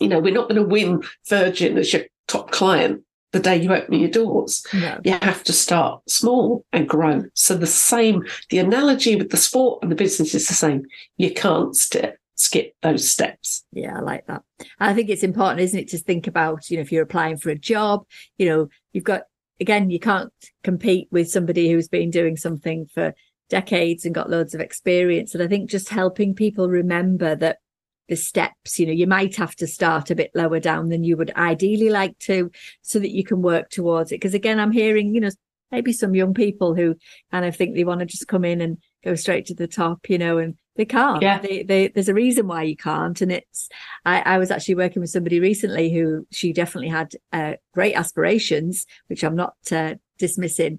You 0.00 0.08
know, 0.08 0.20
we're 0.20 0.34
not 0.34 0.48
going 0.48 0.60
to 0.62 0.68
win 0.68 1.02
Virgin 1.28 1.76
as 1.76 1.92
your 1.92 2.02
top 2.28 2.50
client 2.50 3.02
the 3.32 3.40
day 3.40 3.56
you 3.56 3.72
open 3.74 3.94
your 3.94 4.10
doors. 4.10 4.64
No. 4.72 5.00
You 5.04 5.18
have 5.22 5.42
to 5.44 5.52
start 5.52 6.08
small 6.08 6.64
and 6.72 6.88
grow. 6.88 7.24
So 7.34 7.56
the 7.56 7.66
same, 7.66 8.24
the 8.50 8.58
analogy 8.58 9.16
with 9.16 9.30
the 9.30 9.36
sport 9.36 9.82
and 9.82 9.90
the 9.90 9.96
business 9.96 10.34
is 10.34 10.48
the 10.48 10.54
same. 10.54 10.84
You 11.16 11.32
can't 11.32 11.74
st- 11.76 12.14
skip 12.36 12.74
those 12.82 13.08
steps. 13.08 13.64
Yeah, 13.72 13.96
I 13.96 14.00
like 14.00 14.26
that. 14.26 14.42
I 14.78 14.94
think 14.94 15.08
it's 15.08 15.22
important, 15.22 15.60
isn't 15.60 15.80
it, 15.80 15.88
to 15.88 15.98
think 15.98 16.26
about, 16.26 16.70
you 16.70 16.76
know, 16.76 16.82
if 16.82 16.92
you're 16.92 17.02
applying 17.02 17.36
for 17.38 17.50
a 17.50 17.58
job, 17.58 18.06
you 18.38 18.46
know, 18.46 18.68
you've 18.92 19.04
got, 19.04 19.22
again, 19.60 19.90
you 19.90 19.98
can't 19.98 20.32
compete 20.62 21.08
with 21.10 21.30
somebody 21.30 21.70
who's 21.70 21.88
been 21.88 22.10
doing 22.10 22.36
something 22.36 22.86
for 22.86 23.14
decades 23.48 24.04
and 24.04 24.14
got 24.14 24.30
loads 24.30 24.54
of 24.54 24.60
experience. 24.60 25.34
And 25.34 25.42
I 25.42 25.46
think 25.46 25.70
just 25.70 25.88
helping 25.88 26.34
people 26.34 26.68
remember 26.68 27.34
that 27.36 27.58
the 28.08 28.16
steps, 28.16 28.78
you 28.78 28.86
know, 28.86 28.92
you 28.92 29.06
might 29.06 29.36
have 29.36 29.54
to 29.56 29.66
start 29.66 30.10
a 30.10 30.14
bit 30.14 30.30
lower 30.34 30.60
down 30.60 30.88
than 30.88 31.04
you 31.04 31.16
would 31.16 31.32
ideally 31.36 31.90
like 31.90 32.18
to 32.20 32.50
so 32.82 32.98
that 32.98 33.10
you 33.10 33.24
can 33.24 33.42
work 33.42 33.70
towards 33.70 34.12
it. 34.12 34.16
Because 34.16 34.34
again, 34.34 34.60
I'm 34.60 34.72
hearing, 34.72 35.14
you 35.14 35.20
know, 35.20 35.30
maybe 35.72 35.92
some 35.92 36.14
young 36.14 36.32
people 36.32 36.74
who 36.74 36.96
kind 37.32 37.44
of 37.44 37.56
think 37.56 37.74
they 37.74 37.84
want 37.84 38.00
to 38.00 38.06
just 38.06 38.28
come 38.28 38.44
in 38.44 38.60
and 38.60 38.78
go 39.04 39.14
straight 39.14 39.46
to 39.46 39.54
the 39.54 39.66
top, 39.66 40.08
you 40.08 40.18
know, 40.18 40.38
and 40.38 40.56
they 40.76 40.84
can't. 40.84 41.22
Yeah. 41.22 41.38
They, 41.38 41.62
they, 41.62 41.88
there's 41.88 42.08
a 42.08 42.14
reason 42.14 42.46
why 42.46 42.62
you 42.62 42.76
can't. 42.76 43.20
And 43.20 43.32
it's, 43.32 43.68
I, 44.04 44.20
I 44.20 44.38
was 44.38 44.50
actually 44.50 44.76
working 44.76 45.00
with 45.00 45.10
somebody 45.10 45.40
recently 45.40 45.92
who 45.92 46.26
she 46.30 46.52
definitely 46.52 46.90
had 46.90 47.12
uh, 47.32 47.54
great 47.74 47.94
aspirations, 47.94 48.86
which 49.08 49.24
I'm 49.24 49.36
not 49.36 49.56
uh, 49.72 49.94
dismissing. 50.18 50.78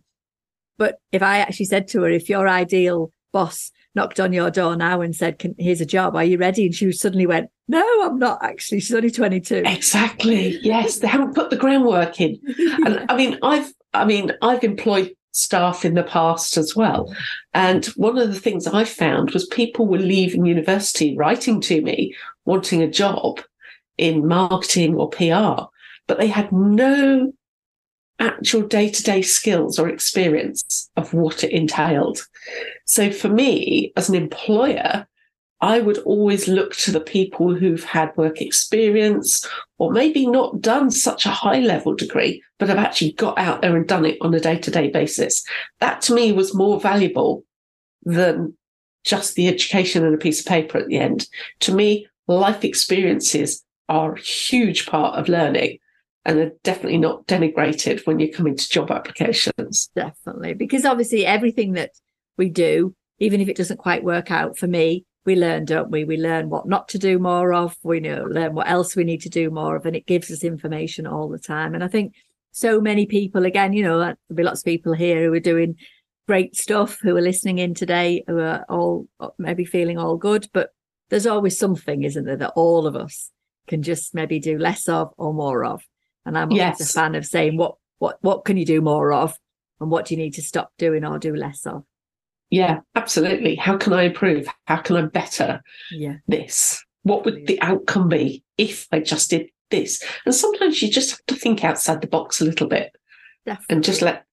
But 0.78 1.00
if 1.12 1.24
I 1.24 1.40
actually 1.40 1.66
said 1.66 1.88
to 1.90 2.04
her, 2.04 2.10
if 2.10 2.30
your 2.30 2.48
ideal 2.48 3.12
boss 3.34 3.72
knocked 3.98 4.20
on 4.20 4.32
your 4.32 4.50
door 4.50 4.76
now 4.78 5.02
and 5.02 5.14
said, 5.14 5.44
here's 5.58 5.82
a 5.82 5.86
job, 5.86 6.16
are 6.16 6.24
you 6.24 6.38
ready? 6.38 6.68
And 6.68 6.76
she 6.76 6.92
suddenly 6.92 7.26
went, 7.26 7.50
no, 7.68 7.84
I'm 8.04 8.20
not 8.20 8.42
actually. 8.44 8.80
She's 8.80 8.96
only 8.96 9.12
22. 9.12 9.64
Exactly. 9.66 10.60
Yes. 10.62 11.00
They 11.00 11.08
haven't 11.08 11.36
put 11.36 11.50
the 11.50 11.58
groundwork 11.58 12.22
in. 12.22 12.40
And 12.86 13.06
I 13.10 13.18
mean, 13.18 13.40
I've, 13.42 13.74
I 13.94 14.06
mean, 14.06 14.32
I've 14.42 14.64
employed 14.64 15.12
staff 15.32 15.84
in 15.84 15.96
the 15.96 16.04
past 16.04 16.58
as 16.58 16.76
well. 16.76 17.14
And 17.54 17.86
one 17.98 18.18
of 18.18 18.30
the 18.30 18.40
things 18.40 18.68
I 18.68 18.84
found 18.84 19.32
was 19.32 19.48
people 19.48 19.88
were 19.88 19.98
leaving 19.98 20.46
university 20.46 21.18
writing 21.18 21.60
to 21.62 21.82
me 21.82 22.16
wanting 22.46 22.82
a 22.82 22.90
job 22.90 23.42
in 23.98 24.28
marketing 24.28 24.96
or 24.96 25.10
PR, 25.10 25.64
but 26.08 26.20
they 26.20 26.28
had 26.28 26.52
no 26.52 27.34
actual 28.20 28.64
day 28.64 28.90
to 28.90 29.04
day 29.04 29.22
skills 29.22 29.78
or 29.78 29.90
experience 29.90 30.90
of 30.98 31.14
what 31.14 31.44
it 31.44 31.52
entailed. 31.52 32.26
So 32.86 33.12
for 33.12 33.30
me, 33.30 33.94
as 33.96 34.10
an 34.10 34.16
employer, 34.16 35.08
I 35.60 35.80
would 35.80 35.98
always 36.00 36.48
look 36.48 36.76
to 36.78 36.92
the 36.92 37.00
people 37.00 37.56
who've 37.56 37.84
had 37.84 38.16
work 38.16 38.42
experience 38.42 39.48
or 39.80 39.92
maybe 39.92 40.28
not 40.28 40.62
done 40.62 40.92
such 40.92 41.26
a 41.26 41.32
high 41.32 41.60
level 41.60 41.96
degree, 41.96 42.44
but 42.60 42.70
have 42.70 42.78
actually 42.78 43.14
got 43.14 43.38
out 43.40 43.62
there 43.62 43.76
and 43.76 43.88
done 43.88 44.06
it 44.06 44.18
on 44.22 44.34
a 44.34 44.40
day 44.40 44.58
to 44.60 44.72
day 44.72 44.90
basis. 44.90 45.44
That 45.80 46.02
to 46.04 46.14
me 46.14 46.32
was 46.32 46.54
more 46.54 46.80
valuable 46.80 47.44
than 48.04 48.56
just 49.04 49.36
the 49.36 49.48
education 49.48 50.06
and 50.06 50.14
a 50.14 50.18
piece 50.18 50.42
of 50.42 50.46
paper 50.46 50.78
at 50.78 50.88
the 50.88 50.98
end. 50.98 51.28
To 51.62 51.74
me, 51.74 52.08
life 52.28 52.64
experiences 52.64 53.64
are 53.90 54.14
a 54.14 54.20
huge 54.20 54.86
part 54.86 55.18
of 55.18 55.30
learning 55.30 55.80
and 56.28 56.40
are 56.40 56.52
definitely 56.64 56.98
not 56.98 57.26
denigrated 57.26 58.06
when 58.06 58.20
you're 58.20 58.30
coming 58.30 58.56
to 58.56 58.70
job 58.70 58.92
applications. 58.92 59.90
Definitely, 59.96 60.54
because 60.54 60.86
obviously 60.86 61.26
everything 61.26 61.74
that 61.74 61.92
we 62.38 62.50
do, 62.50 62.94
even 63.18 63.42
if 63.42 63.48
it 63.48 63.56
doesn't 63.56 63.78
quite 63.78 64.04
work 64.04 64.30
out 64.30 64.58
for 64.58 64.68
me, 64.68 65.06
we 65.26 65.36
learn, 65.36 65.66
don't 65.66 65.90
we? 65.90 66.04
We 66.04 66.18
learn 66.18 66.50
what 66.50 66.68
not 66.68 66.90
to 66.90 67.00
do 67.00 67.18
more 67.18 67.54
of. 67.54 67.76
We 67.82 68.00
know 68.02 68.24
learn 68.30 68.54
what 68.54 68.70
else 68.70 68.96
we 68.96 69.06
need 69.06 69.22
to 69.22 69.30
do 69.30 69.50
more 69.50 69.78
of, 69.78 69.86
and 69.86 69.96
it 69.96 70.06
gives 70.06 70.30
us 70.30 70.44
information 70.44 71.08
all 71.08 71.30
the 71.30 71.40
time. 71.40 71.74
And 71.74 71.84
I 71.84 71.88
think 71.88 72.14
so 72.52 72.82
many 72.82 73.06
people, 73.06 73.46
again, 73.46 73.74
you 73.74 73.84
know, 73.84 73.98
there'll 74.00 74.18
be 74.34 74.44
lots 74.44 74.62
of 74.62 74.66
people 74.66 74.94
here 74.94 75.24
who 75.24 75.34
are 75.34 75.40
doing 75.40 75.76
great 76.28 76.56
stuff, 76.58 77.00
who 77.02 77.16
are 77.16 77.22
listening 77.22 77.60
in 77.60 77.74
today, 77.74 78.24
who 78.28 78.40
are 78.40 78.66
all 78.68 79.08
uh, 79.22 79.30
maybe 79.38 79.64
feeling 79.64 79.98
all 79.98 80.18
good, 80.18 80.48
but 80.54 80.72
there's 81.10 81.28
always 81.28 81.58
something, 81.58 82.04
isn't 82.04 82.26
there, 82.26 82.36
that 82.36 82.54
all 82.56 82.86
of 82.86 82.98
us 82.98 83.32
can 83.68 83.82
just 83.82 84.14
maybe 84.14 84.40
do 84.40 84.58
less 84.58 84.90
of 84.90 85.14
or 85.18 85.34
more 85.34 85.64
of. 85.64 85.84
And 86.28 86.38
I'm 86.38 86.52
yes. 86.52 86.76
always 86.76 86.90
a 86.90 86.94
fan 86.94 87.16
of 87.16 87.26
saying 87.26 87.58
what 87.58 87.76
what 87.98 88.20
what 88.22 88.46
can 88.46 88.58
you 88.58 88.66
do 88.66 88.82
more 88.82 89.12
of 89.12 89.38
and 89.80 89.90
what 89.90 90.06
do 90.06 90.14
you 90.14 90.22
need 90.22 90.34
to 90.36 90.42
stop 90.42 90.72
doing 90.78 91.06
or 91.06 91.18
do 91.18 91.36
less 91.36 91.66
of. 91.66 91.84
Yeah, 92.50 92.80
absolutely. 92.96 93.56
How 93.56 93.78
can 93.78 93.94
I 93.94 94.04
improve? 94.04 94.48
How 94.66 94.78
can 94.78 94.96
I 94.96 95.02
better 95.04 95.62
yeah. 95.92 96.18
this? 96.28 96.84
What 97.04 97.26
would 97.26 97.48
the 97.48 97.62
outcome 97.62 98.10
be 98.10 98.44
if 98.58 98.88
I 98.92 99.00
just 99.00 99.30
did 99.30 99.50
this? 99.70 100.04
And 100.26 100.34
sometimes 100.34 100.82
you 100.82 100.90
just 100.90 101.12
have 101.12 101.26
to 101.28 101.36
think 101.36 101.64
outside 101.64 102.02
the 102.02 102.08
box 102.08 102.40
a 102.40 102.46
little 102.46 102.68
bit 102.68 102.96
Definitely. 103.46 103.76
and 103.76 103.84
just 103.84 104.02
let, 104.02 104.26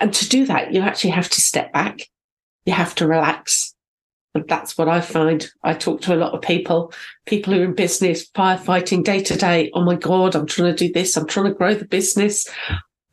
and 0.00 0.12
to 0.12 0.28
do 0.28 0.46
that, 0.46 0.72
you 0.72 0.80
actually 0.82 1.10
have 1.10 1.30
to 1.30 1.40
step 1.40 1.72
back. 1.72 2.00
You 2.66 2.72
have 2.72 2.94
to 2.96 3.06
relax. 3.06 3.73
And 4.34 4.48
that's 4.48 4.76
what 4.76 4.88
I 4.88 5.00
find. 5.00 5.48
I 5.62 5.74
talk 5.74 6.00
to 6.02 6.14
a 6.14 6.16
lot 6.16 6.32
of 6.32 6.42
people, 6.42 6.92
people 7.24 7.54
who 7.54 7.60
are 7.60 7.64
in 7.64 7.74
business, 7.74 8.28
firefighting 8.30 9.04
day 9.04 9.22
to 9.22 9.36
day. 9.36 9.70
Oh 9.74 9.84
my 9.84 9.94
God, 9.94 10.34
I'm 10.34 10.46
trying 10.46 10.74
to 10.74 10.86
do 10.86 10.92
this. 10.92 11.16
I'm 11.16 11.26
trying 11.26 11.46
to 11.46 11.54
grow 11.54 11.74
the 11.74 11.84
business. 11.84 12.48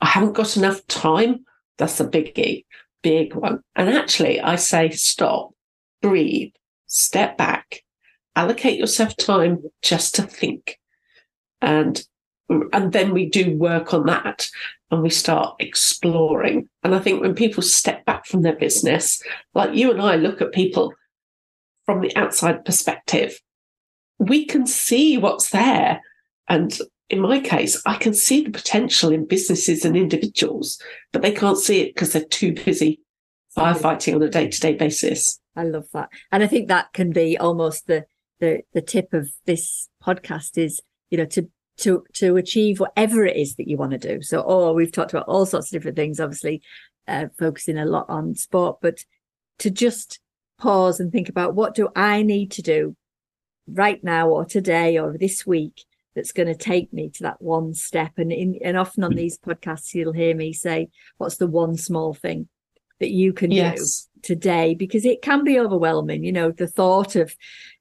I 0.01 0.07
haven't 0.07 0.33
got 0.33 0.57
enough 0.57 0.85
time. 0.87 1.45
That's 1.77 1.99
a 1.99 2.07
biggie, 2.07 2.65
big 3.03 3.35
one. 3.35 3.61
And 3.75 3.89
actually, 3.89 4.41
I 4.41 4.55
say 4.55 4.89
stop, 4.89 5.51
breathe, 6.01 6.53
step 6.87 7.37
back, 7.37 7.83
allocate 8.35 8.79
yourself 8.79 9.15
time 9.15 9.63
just 9.83 10.15
to 10.15 10.23
think. 10.23 10.79
And 11.61 12.03
and 12.73 12.91
then 12.91 13.13
we 13.13 13.29
do 13.29 13.55
work 13.57 13.93
on 13.93 14.07
that 14.07 14.49
and 14.89 15.01
we 15.01 15.09
start 15.09 15.55
exploring. 15.59 16.67
And 16.83 16.93
I 16.93 16.99
think 16.99 17.21
when 17.21 17.33
people 17.33 17.63
step 17.63 18.03
back 18.05 18.25
from 18.25 18.41
their 18.41 18.55
business, 18.55 19.21
like 19.53 19.73
you 19.73 19.91
and 19.91 20.01
I 20.01 20.15
look 20.15 20.41
at 20.41 20.51
people 20.51 20.93
from 21.85 22.01
the 22.01 22.15
outside 22.15 22.65
perspective, 22.65 23.39
we 24.19 24.45
can 24.45 24.65
see 24.67 25.17
what's 25.17 25.49
there. 25.49 26.01
And 26.47 26.77
in 27.09 27.19
my 27.19 27.39
case, 27.39 27.81
I 27.85 27.95
can 27.95 28.13
see 28.13 28.43
the 28.43 28.51
potential 28.51 29.11
in 29.11 29.25
businesses 29.25 29.83
and 29.83 29.97
individuals, 29.97 30.81
but 31.11 31.21
they 31.21 31.31
can't 31.31 31.57
see 31.57 31.81
it 31.81 31.95
because 31.95 32.13
they're 32.13 32.23
too 32.23 32.53
busy 32.53 33.01
firefighting 33.57 34.15
on 34.15 34.21
a 34.21 34.29
day 34.29 34.47
to 34.47 34.59
day 34.59 34.75
basis. 34.75 35.39
I 35.55 35.63
love 35.63 35.87
that. 35.93 36.09
And 36.31 36.43
I 36.43 36.47
think 36.47 36.67
that 36.67 36.93
can 36.93 37.11
be 37.11 37.37
almost 37.37 37.87
the, 37.87 38.05
the, 38.39 38.61
the 38.73 38.81
tip 38.81 39.13
of 39.13 39.29
this 39.45 39.89
podcast 40.03 40.57
is, 40.57 40.81
you 41.09 41.17
know, 41.17 41.25
to, 41.25 41.49
to 41.77 42.03
to 42.13 42.37
achieve 42.37 42.79
whatever 42.79 43.25
it 43.25 43.35
is 43.35 43.55
that 43.55 43.67
you 43.67 43.75
want 43.77 43.91
to 43.91 43.97
do. 43.97 44.21
So, 44.21 44.43
oh, 44.45 44.73
we've 44.73 44.91
talked 44.91 45.13
about 45.13 45.27
all 45.27 45.45
sorts 45.45 45.67
of 45.67 45.71
different 45.71 45.97
things, 45.97 46.19
obviously, 46.19 46.61
uh, 47.07 47.27
focusing 47.37 47.77
a 47.77 47.85
lot 47.85 48.05
on 48.09 48.35
sport, 48.35 48.77
but 48.81 48.99
to 49.59 49.69
just 49.69 50.19
pause 50.61 50.99
and 50.99 51.11
think 51.11 51.27
about 51.27 51.55
what 51.55 51.75
do 51.75 51.89
I 51.95 52.21
need 52.21 52.51
to 52.51 52.61
do 52.61 52.95
right 53.67 54.03
now 54.03 54.29
or 54.29 54.45
today 54.45 54.97
or 54.97 55.17
this 55.17 55.45
week 55.45 55.85
that's 56.15 56.31
going 56.31 56.47
to 56.47 56.55
take 56.55 56.91
me 56.93 57.09
to 57.09 57.23
that 57.23 57.41
one 57.41 57.73
step. 57.73 58.11
And 58.17 58.31
in, 58.31 58.59
and 58.63 58.77
often 58.77 59.03
on 59.03 59.13
mm. 59.13 59.17
these 59.17 59.37
podcasts, 59.37 59.93
you'll 59.93 60.13
hear 60.13 60.35
me 60.35 60.53
say, 60.53 60.89
"What's 61.17 61.37
the 61.37 61.47
one 61.47 61.77
small 61.77 62.13
thing 62.13 62.47
that 62.99 63.11
you 63.11 63.33
can 63.33 63.51
yes. 63.51 64.09
do 64.23 64.35
today?" 64.35 64.75
Because 64.75 65.05
it 65.05 65.21
can 65.21 65.43
be 65.43 65.59
overwhelming. 65.59 66.23
You 66.23 66.31
know, 66.31 66.51
the 66.51 66.67
thought 66.67 67.15
of, 67.15 67.33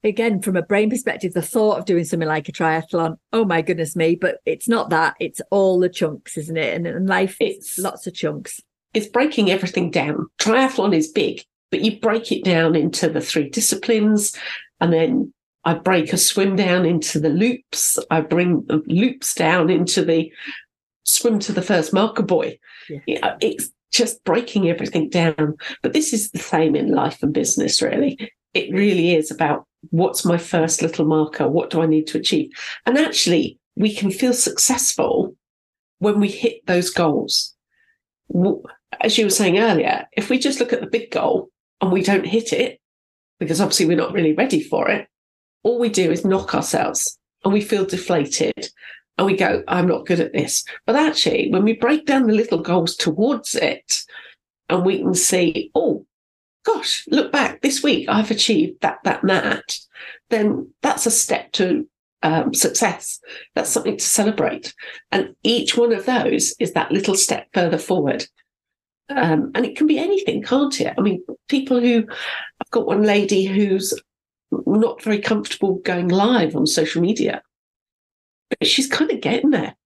again, 0.05 0.41
from 0.41 0.57
a 0.57 0.63
brain 0.63 0.91
perspective, 0.91 1.33
the 1.33 1.43
thought 1.43 1.79
of 1.79 1.85
doing 1.85 2.05
something 2.05 2.29
like 2.29 2.49
a 2.49 2.53
triathlon. 2.53 3.17
Oh 3.33 3.45
my 3.45 3.63
goodness 3.63 3.97
me! 3.97 4.15
But 4.15 4.39
it's 4.47 4.69
not 4.69 4.91
that. 4.91 5.17
It's 5.21 5.41
all 5.51 5.81
the 5.81 5.89
chunks, 5.89 6.37
isn't 6.37 6.57
it? 6.57 6.77
And, 6.77 6.87
and 6.87 7.09
life, 7.09 7.37
it's 7.41 7.79
lots 7.79 8.07
of 8.07 8.15
chunks. 8.15 8.61
It's 8.95 9.09
breaking 9.09 9.51
everything 9.51 9.91
down. 9.91 10.29
Triathlon 10.41 10.95
is 10.95 11.09
big, 11.09 11.45
but 11.71 11.81
you 11.81 12.01
break 12.01 12.33
it 12.33 12.45
down 12.45 12.75
into 12.75 13.09
the 13.09 13.21
three 13.21 13.49
disciplines, 13.49 14.37
and 14.81 14.93
then 14.93 15.33
I 15.65 15.75
break 15.75 16.13
a 16.13 16.17
swim 16.17 16.57
down 16.57 16.87
into 16.87 17.21
the 17.21 17.29
loops. 17.29 17.99
I 18.11 18.23
bring 18.23 18.65
the 18.67 18.83
loops 18.87 19.35
down 19.35 19.69
into 19.71 20.05
the 20.05 20.33
swim 21.05 21.39
to 21.41 21.53
the 21.53 21.63
first 21.63 21.93
marker 21.93 22.23
buoy. 22.23 22.61
Yeah. 23.07 23.37
It's 23.41 23.71
just 23.93 24.25
breaking 24.25 24.69
everything 24.69 25.09
down. 25.11 25.57
But 25.83 25.93
this 25.93 26.13
is 26.13 26.31
the 26.31 26.39
same 26.39 26.75
in 26.75 26.93
life 26.93 27.23
and 27.23 27.35
business, 27.35 27.83
really. 27.83 28.33
It 28.55 28.73
really 28.73 29.15
is 29.15 29.31
about 29.31 29.67
what's 29.91 30.25
my 30.25 30.39
first 30.39 30.83
little 30.83 31.05
marker? 31.05 31.49
What 31.49 31.71
do 31.71 31.83
I 31.83 31.87
need 31.87 32.07
to 32.09 32.19
achieve? 32.19 32.51
And 32.87 32.97
actually, 32.97 33.59
we 33.77 33.95
can 33.95 34.11
feel 34.11 34.33
successful 34.33 35.35
when 35.99 36.21
we 36.21 36.29
hit 36.29 36.67
those 36.67 36.91
goals. 36.91 37.55
As 39.01 39.19
you 39.19 39.27
were 39.27 39.31
saying 39.31 39.59
earlier, 39.59 40.07
if 40.17 40.31
we 40.31 40.39
just 40.39 40.59
look 40.59 40.73
at 40.73 40.81
the 40.81 40.87
big 40.87 41.11
goal 41.11 41.51
and 41.81 41.93
we 41.93 42.03
don't 42.03 42.27
hit 42.27 42.53
it, 42.53 42.81
because 43.39 43.61
obviously 43.61 43.87
we're 43.87 43.97
not 43.97 44.13
really 44.13 44.35
ready 44.35 44.63
for 44.63 44.89
it, 44.91 45.09
all 45.63 45.79
we 45.79 45.89
do 45.89 46.11
is 46.11 46.25
knock 46.25 46.55
ourselves 46.55 47.19
and 47.45 47.53
we 47.53 47.61
feel 47.61 47.85
deflated 47.85 48.69
and 49.19 49.27
we 49.27 49.37
go, 49.37 49.63
I'm 49.69 49.87
not 49.87 50.07
good 50.07 50.21
at 50.21 50.33
this. 50.33 50.65
But 50.87 50.97
actually, 50.97 51.51
when 51.51 51.65
we 51.65 51.75
break 51.75 52.07
down 52.07 52.27
the 52.27 52.35
little 52.35 52.61
goals 52.61 52.97
towards 52.97 53.55
it 53.55 54.03
and 54.69 54.85
we 54.85 54.99
can 54.99 55.15
see, 55.15 55.71
oh, 55.75 56.07
gosh, 56.65 57.05
look 57.09 57.31
back 57.33 57.61
this 57.61 57.83
week, 57.83 58.09
I've 58.09 58.31
achieved 58.31 58.81
that, 58.81 58.99
that, 59.05 59.23
and 59.23 59.31
that, 59.31 59.79
then 60.31 60.73
that's 60.83 61.07
a 61.07 61.11
step 61.11 61.53
to 61.53 61.87
um, 62.23 62.55
success. 62.55 63.21
That's 63.55 63.71
something 63.71 63.97
to 63.97 64.05
celebrate. 64.05 64.75
And 65.11 65.35
each 65.43 65.77
one 65.77 65.93
of 65.93 66.07
those 66.07 66.55
is 66.59 66.73
that 66.73 66.93
little 66.93 67.15
step 67.15 67.49
further 67.53 67.79
forward. 67.79 68.27
Um, 69.11 69.51
and 69.55 69.67
it 69.67 69.77
can 69.77 69.87
be 69.87 69.99
anything, 69.99 70.43
can't 70.43 70.81
it? 70.81 70.95
I 70.97 71.01
mean, 71.01 71.23
people 71.49 71.81
who, 71.81 72.07
I've 72.61 72.71
got 72.71 72.87
one 72.87 73.03
lady 73.03 73.45
who's 73.45 73.93
not 74.67 75.03
very 75.03 75.19
comfortable 75.19 75.77
going 75.85 76.09
live 76.09 76.57
on 76.57 76.67
social 76.67 77.03
media. 77.03 77.43
But 78.51 78.69
she's 78.69 78.89
kind 78.89 79.11
of 79.11 79.21
getting 79.21 79.51
there. 79.51 79.77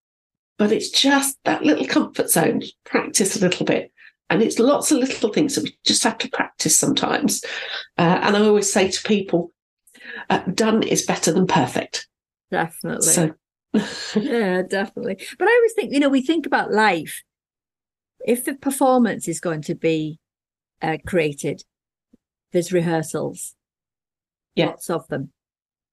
But 0.58 0.72
it's 0.72 0.90
just 0.90 1.38
that 1.44 1.64
little 1.64 1.86
comfort 1.86 2.30
zone, 2.30 2.62
practice 2.84 3.36
a 3.36 3.40
little 3.40 3.66
bit. 3.66 3.92
And 4.30 4.42
it's 4.42 4.58
lots 4.58 4.90
of 4.90 4.98
little 4.98 5.32
things 5.32 5.54
that 5.54 5.64
we 5.64 5.76
just 5.84 6.02
have 6.04 6.18
to 6.18 6.30
practice 6.30 6.78
sometimes. 6.78 7.44
Uh, 7.98 8.20
and 8.22 8.36
I 8.36 8.40
always 8.40 8.72
say 8.72 8.90
to 8.90 9.02
people, 9.02 9.52
uh, 10.30 10.38
done 10.54 10.82
is 10.82 11.04
better 11.04 11.32
than 11.32 11.46
perfect. 11.46 12.08
Definitely. 12.50 13.06
So. 13.06 13.34
yeah, 14.20 14.62
definitely. 14.62 15.16
But 15.38 15.48
I 15.48 15.52
always 15.52 15.72
think, 15.74 15.92
you 15.92 16.00
know, 16.00 16.08
we 16.08 16.22
think 16.22 16.46
about 16.46 16.72
life. 16.72 17.22
If 18.24 18.44
the 18.44 18.54
performance 18.54 19.28
is 19.28 19.40
going 19.40 19.62
to 19.62 19.74
be 19.74 20.18
uh, 20.80 20.96
created, 21.06 21.62
there's 22.52 22.72
rehearsals 22.72 23.54
yeah. 24.54 24.66
lots 24.66 24.90
of 24.90 25.06
them. 25.08 25.30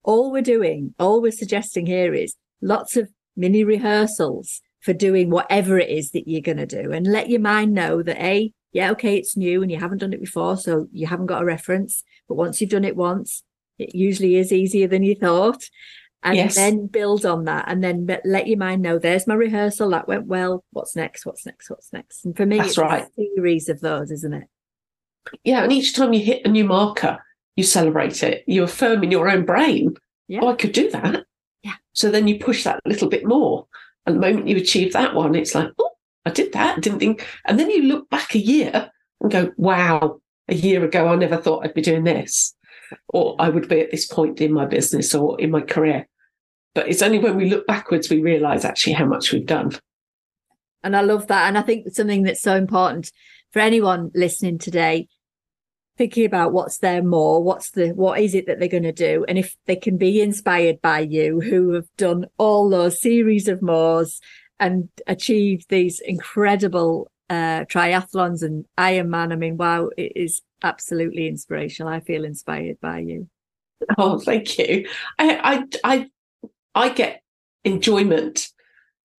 All 0.04 0.32
we're 0.32 0.41
doing, 0.41 0.94
all 1.00 1.22
we're 1.22 1.32
suggesting 1.32 1.86
here 1.86 2.13
is 2.13 2.36
lots 2.62 2.96
of 2.98 3.10
mini 3.36 3.63
rehearsals 3.63 4.62
for 4.80 4.94
doing 4.94 5.30
whatever 5.30 5.78
it 5.78 5.89
is 5.89 6.12
that 6.12 6.28
you're 6.28 6.41
going 6.41 6.58
to 6.58 6.65
do 6.65 6.91
and 6.91 7.06
let 7.06 7.30
your 7.30 7.39
mind 7.39 7.74
know 7.74 8.02
that 8.02 8.17
a 8.22 8.52
yeah 8.74 8.91
okay 8.91 9.15
it's 9.15 9.38
new 9.38 9.62
and 9.62 9.72
you 9.72 9.78
haven't 9.78 10.00
done 10.00 10.12
it 10.12 10.20
before 10.20 10.58
so 10.58 10.88
you 10.91 11.08
haven't 11.08 11.28
got 11.28 11.41
a 11.41 11.46
reference 11.46 12.04
but 12.28 12.36
once 12.36 12.60
you've 12.60 12.70
done 12.70 12.84
it 12.84 12.96
once 12.96 13.44
it 13.78 13.96
usually 13.96 14.36
is 14.36 14.52
easier 14.52 14.88
than 14.88 15.04
you 15.04 15.15
thought 15.15 15.63
and 16.24 16.36
yes. 16.36 16.56
then 16.56 16.88
build 16.88 17.26
on 17.26 17.46
that 17.46 17.66
and 17.68 17.84
then 17.84 18.08
let 18.26 18.48
your 18.48 18.58
mind 18.58 18.82
know 18.82 19.00
there's 19.00 19.28
my 19.28 19.34
rehearsal 19.34 19.90
that 19.90 20.08
went 20.08 20.28
well 20.28 20.64
what's 20.72 20.96
next 20.96 21.26
what's 21.26 21.46
next 21.46 21.70
what's 21.70 21.92
next 21.92 22.24
and 22.26 22.38
for 22.38 22.46
me 22.46 22.58
that's 22.58 22.70
it's 22.70 22.78
right 22.78 23.06
a 23.06 23.22
series 23.36 23.70
of 23.70 23.80
those 23.82 24.12
isn't 24.12 24.34
it 24.34 24.48
yeah 25.44 25.64
and 25.64 25.72
each 25.72 25.96
time 25.96 26.14
you 26.14 26.24
hit 26.24 26.46
a 26.46 26.50
new 26.50 26.64
marker 26.64 27.20
you 27.56 27.64
celebrate 27.64 28.24
it. 28.24 28.44
You 28.48 28.64
affirm 28.64 29.04
in 29.04 29.12
your 29.12 29.30
own 29.30 29.46
brain, 29.46 29.96
yeah. 30.28 30.40
oh, 30.42 30.50
I 30.50 30.56
could 30.56 30.72
do 30.72 30.90
that. 30.92 31.26
Yeah. 31.64 31.76
So 31.94 32.10
then 32.10 32.28
you 32.28 32.40
push 32.40 32.64
that 32.64 32.82
a 32.86 32.90
little 32.90 33.10
bit 33.10 33.26
more. 33.26 33.68
And 34.06 34.16
the 34.16 34.20
moment 34.20 34.48
you 34.48 34.58
achieve 34.58 34.94
that 34.94 35.14
one, 35.14 35.36
it's 35.36 35.54
like, 35.54 35.70
oh, 35.78 35.92
I 36.26 36.32
did 36.32 36.54
that. 36.54 36.78
I 36.78 36.80
didn't 36.80 37.00
think. 37.00 37.28
And 37.46 37.60
then 37.60 37.70
you 37.70 37.84
look 37.84 38.10
back 38.10 38.34
a 38.34 38.40
year 38.40 38.90
and 39.20 39.32
go, 39.32 39.52
wow, 39.58 40.22
a 40.48 40.56
year 40.56 40.84
ago, 40.84 41.08
I 41.08 41.16
never 41.16 41.38
thought 41.38 41.64
I'd 41.64 41.74
be 41.74 41.82
doing 41.82 42.04
this, 42.04 42.56
or 43.10 43.36
I 43.38 43.50
would 43.50 43.68
be 43.68 43.82
at 43.82 43.92
this 43.92 44.08
point 44.08 44.42
in 44.42 44.54
my 44.54 44.66
business 44.66 45.14
or 45.14 45.40
in 45.40 45.52
my 45.52 45.62
career. 45.62 46.08
But 46.74 46.88
it's 46.88 47.02
only 47.02 47.20
when 47.20 47.36
we 47.36 47.50
look 47.50 47.68
backwards 47.68 48.10
we 48.10 48.22
realize 48.22 48.64
actually 48.64 48.94
how 48.94 49.06
much 49.06 49.32
we've 49.32 49.46
done. 49.46 49.78
And 50.84 50.96
I 50.96 51.02
love 51.02 51.28
that. 51.28 51.48
And 51.48 51.58
I 51.58 51.62
think 51.62 51.90
something 51.92 52.24
that's 52.24 52.42
so 52.42 52.56
important 52.56 53.12
for 53.52 53.60
anyone 53.60 54.12
listening 54.14 54.58
today 54.58 55.08
thinking 55.98 56.26
about 56.26 56.54
what's 56.54 56.80
there 56.80 57.04
more, 57.04 57.44
what's 57.44 57.72
the 57.72 57.90
what 57.90 58.20
is 58.20 58.34
it 58.34 58.48
that 58.48 58.60
they're 58.60 58.68
going 58.68 58.82
to 58.82 58.92
do, 58.92 59.26
and 59.28 59.38
if 59.38 59.56
they 59.66 59.76
can 59.76 59.98
be 59.98 60.22
inspired 60.22 60.82
by 60.82 61.00
you, 61.00 61.40
who 61.40 61.74
have 61.74 61.86
done 61.98 62.26
all 62.38 62.70
those 62.70 63.02
series 63.02 63.48
of 63.48 63.62
moors 63.62 64.20
and 64.60 64.90
achieved 65.06 65.70
these 65.70 66.00
incredible 66.00 67.12
uh, 67.30 67.66
triathlons 67.66 68.42
and 68.42 68.66
Ironman. 68.78 69.32
I 69.32 69.36
mean, 69.36 69.58
wow, 69.58 69.90
it 69.98 70.14
is 70.16 70.42
absolutely 70.64 71.28
inspirational. 71.28 71.92
I 71.92 72.00
feel 72.00 72.26
inspired 72.26 72.80
by 72.82 73.00
you. 73.00 73.30
Oh, 73.98 74.18
thank 74.20 74.58
you. 74.58 74.88
I 75.20 75.66
I 75.84 75.92
I, 75.98 76.10
I 76.76 76.90
get 76.90 77.22
enjoyment 77.64 78.48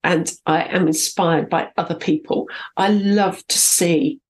and 0.04 0.32
I 0.46 0.64
am 0.64 0.86
inspired 0.86 1.48
by 1.48 1.70
other 1.76 1.94
people. 1.94 2.48
I 2.76 2.88
love 2.88 3.46
to 3.46 3.58
see 3.58 4.20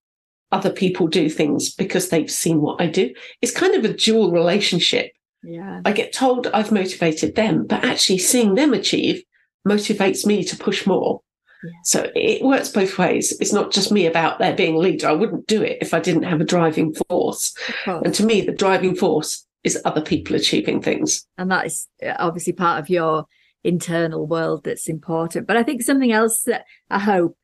other 0.50 0.70
people 0.70 1.06
do 1.06 1.30
things 1.30 1.74
because 1.74 2.10
they've 2.10 2.30
seen 2.30 2.60
what 2.60 2.80
I 2.80 2.86
do. 2.86 3.14
It's 3.40 3.56
kind 3.56 3.74
of 3.74 3.84
a 3.84 3.94
dual 3.94 4.32
relationship. 4.32 5.12
Yeah. 5.42 5.80
I 5.84 5.92
get 5.92 6.12
told 6.12 6.46
I've 6.48 6.70
motivated 6.70 7.34
them, 7.34 7.66
but 7.66 7.84
actually 7.84 8.18
seeing 8.18 8.54
them 8.54 8.74
achieve 8.74 9.22
motivates 9.66 10.26
me 10.26 10.44
to 10.44 10.56
push 10.56 10.86
more. 10.86 11.22
Yeah. 11.64 11.70
So 11.84 12.10
it 12.14 12.42
works 12.44 12.68
both 12.68 12.98
ways. 12.98 13.32
It's 13.40 13.52
not 13.52 13.70
just 13.70 13.92
me 13.92 14.06
about 14.06 14.40
there 14.40 14.54
being 14.54 14.74
a 14.74 14.78
leader. 14.78 15.08
I 15.08 15.12
wouldn't 15.12 15.46
do 15.46 15.62
it 15.62 15.78
if 15.80 15.94
I 15.94 16.00
didn't 16.00 16.24
have 16.24 16.40
a 16.40 16.44
driving 16.44 16.92
force. 17.08 17.56
And 17.86 18.12
to 18.14 18.26
me, 18.26 18.40
the 18.42 18.52
driving 18.52 18.94
force 18.94 19.46
is 19.64 19.80
other 19.84 20.02
people 20.02 20.36
achieving 20.36 20.82
things. 20.82 21.26
And 21.38 21.50
that 21.50 21.66
is 21.66 21.88
uh, 22.04 22.14
obviously 22.18 22.52
part 22.52 22.80
of 22.80 22.90
your 22.90 23.26
internal 23.64 24.26
world 24.26 24.64
that's 24.64 24.88
important. 24.88 25.46
But 25.46 25.56
I 25.56 25.62
think 25.62 25.82
something 25.82 26.12
else 26.12 26.42
that 26.42 26.64
I 26.90 26.98
hope 26.98 27.36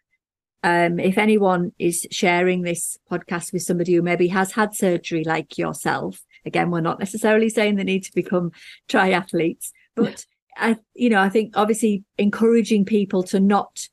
um, 0.64 0.98
if 0.98 1.18
anyone 1.18 1.72
is 1.78 2.07
sharing 2.11 2.62
this 2.62 2.98
podcast 3.11 3.52
with 3.52 3.62
somebody 3.62 3.94
who 3.94 4.02
maybe 4.02 4.28
has 4.28 4.52
had 4.52 4.74
surgery 4.74 5.22
like 5.24 5.57
yourself, 5.57 6.20
again, 6.44 6.70
we're 6.70 6.81
not 6.81 6.98
necessarily 6.98 7.48
saying 7.48 7.76
they 7.76 7.85
need 7.85 8.04
to 8.04 8.14
become 8.14 8.50
triathletes, 8.88 9.70
but 9.94 10.26
I, 10.57 10.76
you 10.94 11.11
know, 11.11 11.20
I 11.20 11.28
think 11.28 11.57
obviously 11.57 12.02
encouraging 12.16 12.85
people 12.85 13.22
to 13.24 13.38
not 13.38 13.88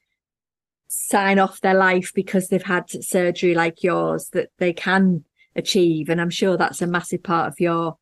sign 0.87 1.37
off 1.37 1.61
their 1.61 1.75
life 1.75 2.11
because 2.15 2.47
they've 2.47 2.63
had 2.63 2.89
surgery 2.89 3.53
like 3.53 3.83
yours 3.83 4.29
that 4.33 4.49
they 4.57 4.73
can 4.73 5.23
achieve. 5.55 6.09
And 6.09 6.19
I'm 6.19 6.31
sure 6.31 6.57
that's 6.57 6.81
a 6.81 6.87
massive 6.87 7.21
part 7.21 7.47
of 7.47 7.59
your 7.59 7.97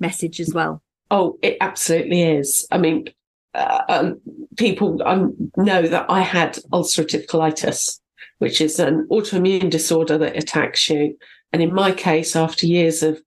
message 0.00 0.40
as 0.40 0.52
well. 0.52 0.82
Oh, 1.10 1.38
it 1.42 1.56
absolutely 1.60 2.22
is. 2.22 2.66
I 2.70 2.78
mean, 2.78 3.08
uh, 3.54 3.82
um, 3.88 4.20
people 4.56 5.00
um, 5.04 5.34
know 5.56 5.82
that 5.82 6.06
I 6.08 6.20
had 6.20 6.58
ulcerative 6.72 7.26
colitis 7.26 8.00
which 8.38 8.60
is 8.60 8.78
an 8.78 9.06
autoimmune 9.10 9.70
disorder 9.70 10.18
that 10.18 10.36
attacks 10.36 10.90
you. 10.90 11.16
And 11.52 11.62
in 11.62 11.72
my 11.72 11.92
case, 11.92 12.36
after 12.36 12.66
years 12.66 13.02
of 13.02 13.20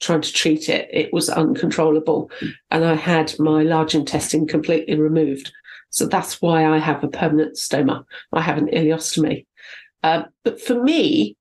trying 0.00 0.22
to 0.22 0.32
treat 0.32 0.68
it, 0.68 0.88
it 0.92 1.12
was 1.12 1.28
uncontrollable. 1.28 2.30
And 2.70 2.84
I 2.84 2.94
had 2.94 3.38
my 3.38 3.62
large 3.62 3.94
intestine 3.94 4.46
completely 4.46 4.98
removed. 4.98 5.52
So 5.90 6.06
that's 6.06 6.40
why 6.40 6.66
I 6.66 6.78
have 6.78 7.02
a 7.02 7.08
permanent 7.08 7.56
stoma. 7.56 8.04
I 8.32 8.40
have 8.40 8.58
an 8.58 8.68
ileostomy. 8.68 9.46
Uh, 10.02 10.22
but 10.44 10.60
for 10.60 10.82
me, 10.82 11.36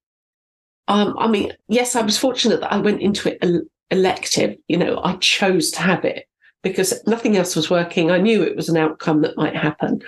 um, 0.88 1.16
I 1.20 1.28
mean, 1.28 1.54
yes, 1.68 1.96
I 1.96 2.02
was 2.02 2.18
fortunate 2.18 2.62
that 2.62 2.74
I 2.74 2.78
went 2.78 3.02
into 3.02 3.30
it 3.32 3.68
elective. 3.92 4.58
You 4.68 4.78
know, 4.78 5.00
I 5.04 5.16
chose 5.18 5.72
to 5.72 5.82
have 5.82 6.06
it. 6.06 6.26
because 6.64 6.94
nothing 7.08 7.38
else 7.38 7.56
was 7.56 7.70
working. 7.70 8.12
I 8.12 8.18
knew 8.18 8.44
it 8.44 8.56
was 8.56 8.70
an 8.70 8.78
outcome 8.78 9.22
that 9.22 9.38
might 9.38 9.56
happen. 9.56 10.02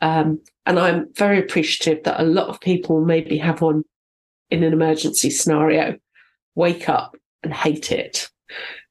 Um, 0.00 0.40
and 0.66 0.78
I'm 0.78 1.12
very 1.14 1.38
appreciative 1.38 2.04
that 2.04 2.20
a 2.20 2.24
lot 2.24 2.48
of 2.48 2.60
people 2.60 3.04
maybe 3.04 3.38
have 3.38 3.60
one 3.60 3.84
in 4.50 4.62
an 4.62 4.72
emergency 4.72 5.30
scenario, 5.30 5.98
wake 6.54 6.88
up 6.88 7.16
and 7.42 7.52
hate 7.52 7.92
it. 7.92 8.28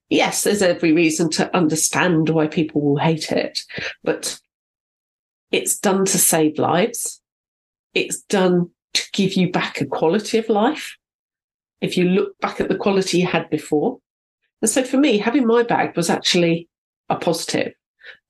Yes, 0.10 0.43
there's 0.43 0.62
every 0.62 0.93
reason 0.93 1.30
to 1.32 1.56
understand 1.56 2.30
why 2.30 2.47
people 2.47 2.82
will 2.82 2.97
hate 2.97 3.32
it, 3.32 3.60
but 4.04 4.39
it's 5.52 5.78
done 5.78 6.06
to 6.06 6.17
save 6.17 6.58
lives. 6.58 7.21
It's 7.93 8.21
done 8.21 8.69
to 8.93 9.04
give 9.13 9.34
you 9.34 9.52
back 9.52 9.82
a 9.82 9.86
quality 9.86 10.38
of 10.38 10.49
life. 10.49 10.95
If 11.82 11.97
you 11.97 12.06
look 12.06 12.39
back 12.39 12.62
at 12.62 12.69
the 12.69 12.75
quality 12.75 13.19
you 13.19 13.28
had 13.28 13.49
before. 13.49 13.99
And 14.62 14.69
so 14.69 14.84
for 14.84 14.98
me, 14.98 15.17
having 15.17 15.45
my 15.45 15.63
bag 15.63 15.95
was 15.95 16.10
actually 16.10 16.67
a 17.10 17.15
positive. 17.15 17.74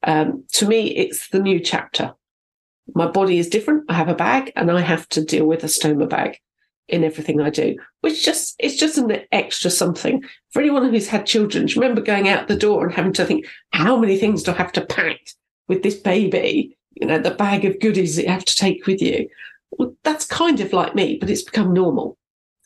Um, 0.04 0.46
to 0.54 0.68
me, 0.68 0.96
it's 0.96 1.30
the 1.30 1.40
new 1.40 1.60
chapter. 1.60 2.14
My 2.96 3.08
body 3.08 3.38
is 3.38 3.50
different. 3.50 3.86
I 3.90 3.94
have 3.94 4.10
a 4.10 4.16
bag 4.16 4.52
and 4.56 4.72
I 4.72 4.82
have 4.82 5.08
to 5.10 5.24
deal 5.24 5.46
with 5.46 5.64
a 5.64 5.68
stoma 5.68 6.10
bag 6.10 6.40
in 6.88 7.04
everything 7.04 7.40
I 7.40 7.50
do, 7.50 7.76
which 8.02 8.26
just 8.26 8.56
it's 8.58 8.76
just 8.76 8.98
an 8.98 9.16
extra 9.32 9.70
something. 9.70 10.24
For 10.52 10.60
anyone 10.60 10.90
who's 10.90 11.08
had 11.08 11.26
children, 11.26 11.66
do 11.66 11.74
you 11.74 11.82
remember 11.82 12.02
going 12.02 12.30
out 12.30 12.48
the 12.48 12.56
door 12.56 12.86
and 12.86 12.94
having 12.94 13.14
to 13.14 13.26
think, 13.26 13.46
how 13.72 13.96
many 13.96 14.18
things 14.18 14.44
do 14.44 14.52
I 14.52 14.56
have 14.56 14.72
to 14.74 14.86
pack 14.86 15.20
with 15.68 15.84
this 15.84 15.96
baby? 15.96 16.76
You 16.96 17.08
know, 17.08 17.20
the 17.20 17.32
bag 17.32 17.64
of 17.66 17.80
goodies 17.80 18.16
that 18.16 18.24
you 18.24 18.30
have 18.30 18.46
to 18.46 18.56
take 18.56 18.88
with 18.88 19.02
you. 19.02 19.30
Well, 19.72 19.96
that's 20.04 20.26
kind 20.26 20.60
of 20.60 20.74
like 20.74 20.96
me, 20.96 21.18
but 21.20 21.30
it's 21.30 21.44
become 21.44 21.74
normal. 21.74 22.18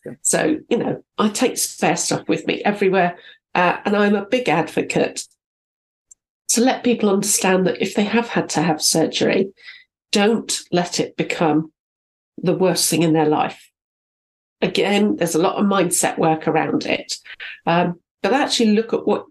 Yeah. 0.05 0.13
So, 0.21 0.57
you 0.69 0.77
know, 0.77 1.03
I 1.17 1.29
take 1.29 1.57
spare 1.57 1.97
stuff 1.97 2.27
with 2.27 2.47
me 2.47 2.61
everywhere. 2.63 3.17
Uh, 3.55 3.77
and 3.85 3.95
I'm 3.95 4.15
a 4.15 4.25
big 4.25 4.49
advocate 4.49 5.25
to 6.49 6.61
let 6.61 6.83
people 6.83 7.09
understand 7.09 7.65
that 7.67 7.81
if 7.81 7.95
they 7.95 8.03
have 8.03 8.29
had 8.29 8.49
to 8.49 8.61
have 8.61 8.81
surgery, 8.81 9.51
don't 10.11 10.61
let 10.71 10.99
it 10.99 11.17
become 11.17 11.71
the 12.37 12.55
worst 12.55 12.89
thing 12.89 13.03
in 13.03 13.13
their 13.13 13.27
life. 13.27 13.69
Again, 14.61 15.17
there's 15.17 15.35
a 15.35 15.41
lot 15.41 15.55
of 15.55 15.65
mindset 15.65 16.17
work 16.17 16.47
around 16.47 16.85
it. 16.85 17.15
Um, 17.65 17.99
but 18.21 18.33
actually 18.33 18.73
look 18.73 18.93
at 18.93 19.05
what 19.05 19.25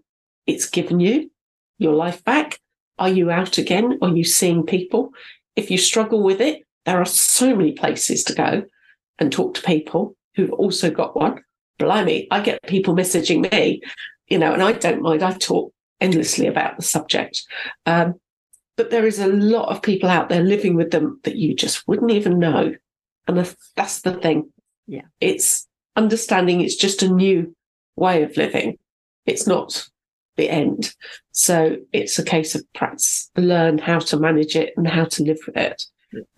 it's 0.45 0.69
given 0.69 0.99
you, 0.99 1.31
your 1.79 1.93
life 1.93 2.23
back. 2.23 2.59
Are 2.99 3.09
you 3.09 3.31
out 3.31 3.57
again? 3.57 3.97
Are 4.01 4.15
you 4.15 4.23
seeing 4.23 4.65
people? 4.65 5.11
If 5.55 5.71
you 5.71 5.77
struggle 5.77 6.21
with 6.21 6.41
it, 6.41 6.63
there 6.85 6.99
are 6.99 7.05
so 7.05 7.55
many 7.55 7.71
places 7.71 8.23
to 8.25 8.35
go 8.35 8.63
and 9.19 9.31
talk 9.31 9.55
to 9.55 9.61
people 9.61 10.15
who've 10.35 10.51
also 10.51 10.91
got 10.91 11.15
one. 11.15 11.43
Blimey, 11.79 12.27
I 12.29 12.41
get 12.41 12.61
people 12.63 12.95
messaging 12.95 13.51
me, 13.51 13.81
you 14.33 14.39
know, 14.39 14.51
and 14.51 14.63
I 14.63 14.71
don't 14.71 15.03
mind. 15.03 15.21
I 15.21 15.33
talk 15.33 15.71
endlessly 16.01 16.47
about 16.47 16.75
the 16.75 16.81
subject. 16.81 17.43
Um, 17.85 18.15
but 18.75 18.89
there 18.89 19.05
is 19.05 19.19
a 19.19 19.27
lot 19.27 19.69
of 19.69 19.83
people 19.83 20.09
out 20.09 20.29
there 20.29 20.41
living 20.41 20.73
with 20.73 20.89
them 20.89 21.19
that 21.23 21.35
you 21.35 21.53
just 21.53 21.87
wouldn't 21.87 22.09
even 22.09 22.39
know. 22.39 22.73
And 23.27 23.55
that's 23.75 24.01
the 24.01 24.15
thing. 24.15 24.51
Yeah. 24.87 25.05
It's 25.21 25.67
understanding 25.95 26.61
it's 26.61 26.75
just 26.75 27.03
a 27.03 27.13
new 27.13 27.55
way 27.95 28.23
of 28.23 28.35
living. 28.35 28.79
It's 29.27 29.45
not 29.45 29.87
the 30.35 30.49
end. 30.49 30.95
So 31.31 31.77
it's 31.91 32.17
a 32.17 32.25
case 32.25 32.55
of 32.55 32.65
practice, 32.73 33.29
learn 33.37 33.77
how 33.77 33.99
to 33.99 34.17
manage 34.17 34.55
it 34.55 34.73
and 34.75 34.87
how 34.87 35.05
to 35.05 35.23
live 35.23 35.41
with 35.45 35.57
it. 35.57 35.83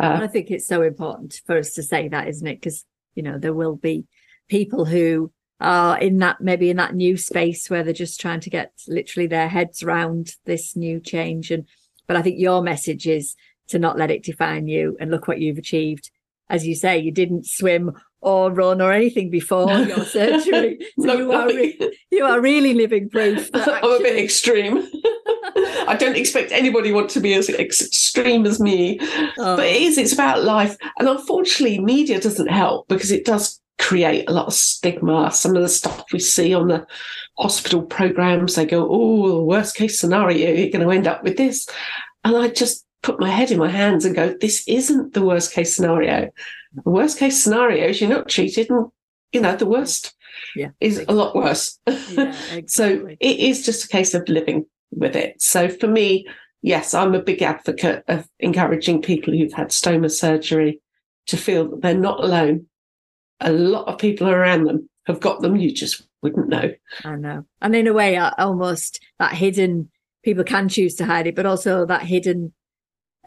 Uh, 0.01 0.19
I 0.21 0.27
think 0.27 0.51
it's 0.51 0.67
so 0.67 0.81
important 0.81 1.39
for 1.45 1.58
us 1.58 1.71
to 1.75 1.81
say 1.81 2.10
that, 2.10 2.27
isn't 2.27 2.45
it? 2.45 2.55
Because, 2.55 2.84
you 3.15 3.23
know, 3.23 3.38
there 3.38 3.53
will 3.53 3.77
be 3.77 4.03
people 4.49 4.84
who 4.84 5.31
are 5.60 5.98
in 5.98 6.18
that 6.20 6.41
maybe 6.41 6.70
in 6.70 6.78
that 6.78 6.96
new 6.96 7.18
space 7.18 7.70
where 7.70 7.84
they're 7.84 7.94
just 7.94 8.20
trying 8.20 8.41
to 8.41 8.50
get 8.50 8.74
literally 8.88 9.28
their 9.28 9.48
heads 9.48 9.84
around 9.84 10.36
this 10.46 10.76
new 10.76 11.00
change. 11.00 11.52
And, 11.52 11.65
but 12.08 12.18
I 12.18 12.22
think 12.22 12.39
your 12.39 12.62
message 12.62 13.08
is 13.08 13.36
to 13.68 13.80
not 13.80 13.98
let 13.98 14.12
it 14.12 14.24
define 14.24 14.68
you 14.68 14.98
and 15.00 15.12
look 15.12 15.28
what 15.28 15.39
you've 15.39 15.58
achieved. 15.58 16.12
As 16.50 16.68
you 16.68 16.76
say, 16.76 17.00
you 17.00 17.12
didn't 17.12 17.48
swim 17.48 17.94
or 18.22 18.52
run 18.52 18.82
or 18.82 18.91
anything 18.91 19.30
before 19.30 19.72
your 19.80 20.04
surgery. 20.04 20.80
So 21.00 21.13
you 21.13 21.32
are 21.32 21.48
re- 21.48 21.98
you 22.12 22.26
are 22.26 22.41
really 22.41 22.74
living 22.74 23.10
proof. 23.10 23.50
Actually... 23.54 23.74
I'm 23.84 24.02
a 24.02 24.04
bit 24.04 24.24
extreme. 24.24 24.78
I 25.88 25.96
don't 25.98 26.18
expect 26.18 26.52
anybody 26.52 26.91
want 26.91 27.10
to 27.12 27.20
be 27.20 27.34
as 27.34 27.50
extreme 27.50 28.46
as 28.46 28.60
me, 28.60 29.00
oh. 29.38 29.56
but 29.56 29.65
it 29.65 29.82
is. 29.82 29.98
It's 29.98 30.12
about 30.12 30.44
life, 30.44 30.76
and 30.98 31.08
unfortunately, 31.08 31.80
media 31.80 32.20
doesn't 32.20 32.48
help 32.48 32.88
because 32.88 33.12
it 33.12 33.26
does 33.26 33.62
create 33.77 34.29
a 34.29 34.33
lot 34.33 34.47
of 34.47 34.53
stigma. 34.53 35.31
Some 35.31 35.55
of 35.55 35.61
the 35.61 35.69
stuff 35.69 36.05
we 36.11 36.19
see 36.19 36.53
on 36.53 36.69
the 36.69 36.88
hospital 37.38 37.81
programs, 37.81 38.55
they 38.55 38.65
go, 38.65 38.88
"Oh, 38.89 39.43
worst 39.43 39.75
case 39.75 39.99
scenario, 39.99 40.53
you're 40.53 40.69
going 40.69 40.85
to 40.85 40.91
end 40.91 41.07
up 41.07 41.23
with 41.23 41.38
this," 41.38 41.67
and 42.23 42.35
I 42.35 42.49
just 42.49 42.85
put 43.03 43.19
my 43.19 43.29
head 43.29 43.51
in 43.51 43.59
my 43.59 43.69
hands 43.69 44.05
and 44.05 44.15
go, 44.15 44.33
"This 44.39 44.63
isn't 44.67 45.13
the 45.13 45.23
worst 45.23 45.53
case 45.53 45.75
scenario." 45.75 46.29
The 46.83 46.89
worst 46.89 47.19
case 47.19 47.41
scenario 47.41 47.88
is 47.88 48.01
you're 48.01 48.09
not 48.09 48.29
treated, 48.29 48.69
and 48.69 48.88
you 49.31 49.41
know 49.41 49.55
the 49.55 49.65
worst 49.65 50.13
yeah, 50.55 50.69
is 50.79 51.03
a 51.07 51.13
lot 51.13 51.35
worse. 51.35 51.79
Yeah, 51.88 52.35
exactly. 52.53 52.65
so 52.67 53.07
it 53.19 53.39
is 53.39 53.65
just 53.65 53.85
a 53.85 53.88
case 53.88 54.13
of 54.13 54.27
living 54.27 54.65
with 54.91 55.15
it. 55.15 55.41
So 55.41 55.69
for 55.69 55.88
me, 55.88 56.27
yes, 56.61 56.93
I'm 56.93 57.15
a 57.15 57.21
big 57.21 57.41
advocate 57.41 58.03
of 58.07 58.27
encouraging 58.39 59.01
people 59.01 59.33
who've 59.33 59.53
had 59.53 59.69
stoma 59.69 60.11
surgery 60.11 60.81
to 61.27 61.38
feel 61.38 61.69
that 61.69 61.81
they're 61.81 61.97
not 61.97 62.23
alone. 62.23 62.67
A 63.41 63.52
lot 63.52 63.88
of 63.88 64.00
people 64.00 64.30
around 64.30 64.65
them 64.65 64.89
have 65.06 65.19
got 65.19 65.41
them. 65.41 65.56
You 65.56 65.71
just 65.71 66.08
wouldn't 66.21 66.50
know. 66.50 66.71
I 67.04 67.15
know. 67.15 67.45
And 67.62 67.76
in 67.76 67.88
a 67.88 67.93
way, 67.93 68.15
uh, 68.17 68.32
almost 68.38 69.02
that 69.19 69.34
hidden, 69.34 69.89
people 70.24 70.43
can 70.43 70.69
choose 70.69 70.95
to 70.95 71.06
hide 71.06 71.28
it, 71.28 71.36
but 71.36 71.45
also 71.45 71.86
that 71.86 72.04
hidden 72.04 72.54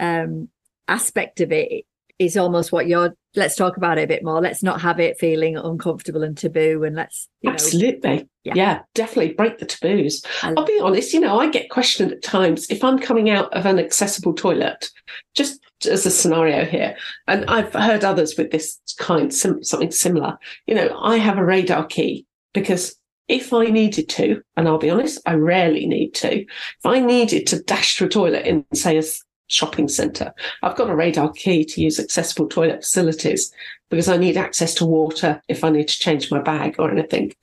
um, 0.01 0.49
aspect 0.88 1.40
of 1.40 1.53
it 1.53 1.85
is 2.18 2.37
almost 2.37 2.73
what 2.73 2.88
you're 2.88 3.14
let's 3.37 3.55
talk 3.55 3.77
about 3.77 3.99
it 3.99 4.03
a 4.03 4.07
bit 4.07 4.25
more 4.25 4.40
let's 4.40 4.62
not 4.62 4.81
have 4.81 4.99
it 4.99 5.18
feeling 5.18 5.57
uncomfortable 5.57 6.25
and 6.25 6.37
taboo 6.37 6.83
and 6.83 6.97
let's 6.97 7.29
absolutely 7.47 8.29
yeah. 8.42 8.55
yeah. 8.57 8.81
definitely 8.94 9.35
break 9.35 9.59
the 9.59 9.66
taboos 9.66 10.25
i'll 10.42 10.64
be 10.64 10.81
honest 10.83 11.12
you 11.12 11.21
know 11.21 11.38
i 11.38 11.49
get 11.49 11.71
questioned 11.71 12.11
at 12.11 12.23
times 12.23 12.66
if 12.71 12.83
i'm 12.83 12.99
coming 12.99 13.31
out 13.31 13.53
of 13.55 13.66
an 13.66 13.79
accessible 13.79 14.33
toilet 14.33 14.90
just 15.35 15.61
as 15.87 16.05
a 16.07 16.11
scenario 16.11 16.64
here 16.64 16.97
and 17.27 17.45
i've 17.47 17.73
heard 17.73 18.05
others 18.05 18.37
with 18.37 18.51
this 18.51 18.81
kind 18.99 19.33
something 19.33 19.91
similar 19.91 20.37
you 20.67 20.75
know 20.75 20.99
i 21.01 21.17
have 21.17 21.38
a 21.38 21.45
radar 21.45 21.87
key 21.87 22.27
because 22.53 22.97
if 23.29 23.53
I 23.53 23.67
needed 23.67 24.09
to, 24.09 24.43
and 24.57 24.67
I'll 24.67 24.79
be 24.79 24.88
honest, 24.88 25.21
I 25.27 25.35
rarely 25.35 25.87
need 25.87 26.14
to, 26.14 26.41
if 26.41 26.87
I 26.87 26.99
needed 26.99 27.47
to 27.49 27.62
dash 27.62 27.97
to 27.99 28.07
a 28.07 28.09
toilet 28.09 28.47
in, 28.47 28.64
say, 28.73 28.97
a 28.97 29.03
shopping 29.49 29.88
centre. 29.88 30.33
I've 30.62 30.77
got 30.77 30.91
a 30.91 30.97
radar 30.97 31.33
key 31.33 31.64
to 31.64 31.81
use 31.81 31.99
accessible 31.99 32.49
toilet 32.49 32.83
facilities 32.83 33.53
because 33.91 34.09
I 34.09 34.17
need 34.17 34.37
access 34.37 34.75
to 34.75 34.87
water 34.87 35.43
if 35.49 35.64
I 35.64 35.71
need 35.71 35.88
to 35.88 35.99
change 35.99 36.31
my 36.31 36.41
bag 36.41 36.77
or 36.79 36.91
anything. 36.91 37.35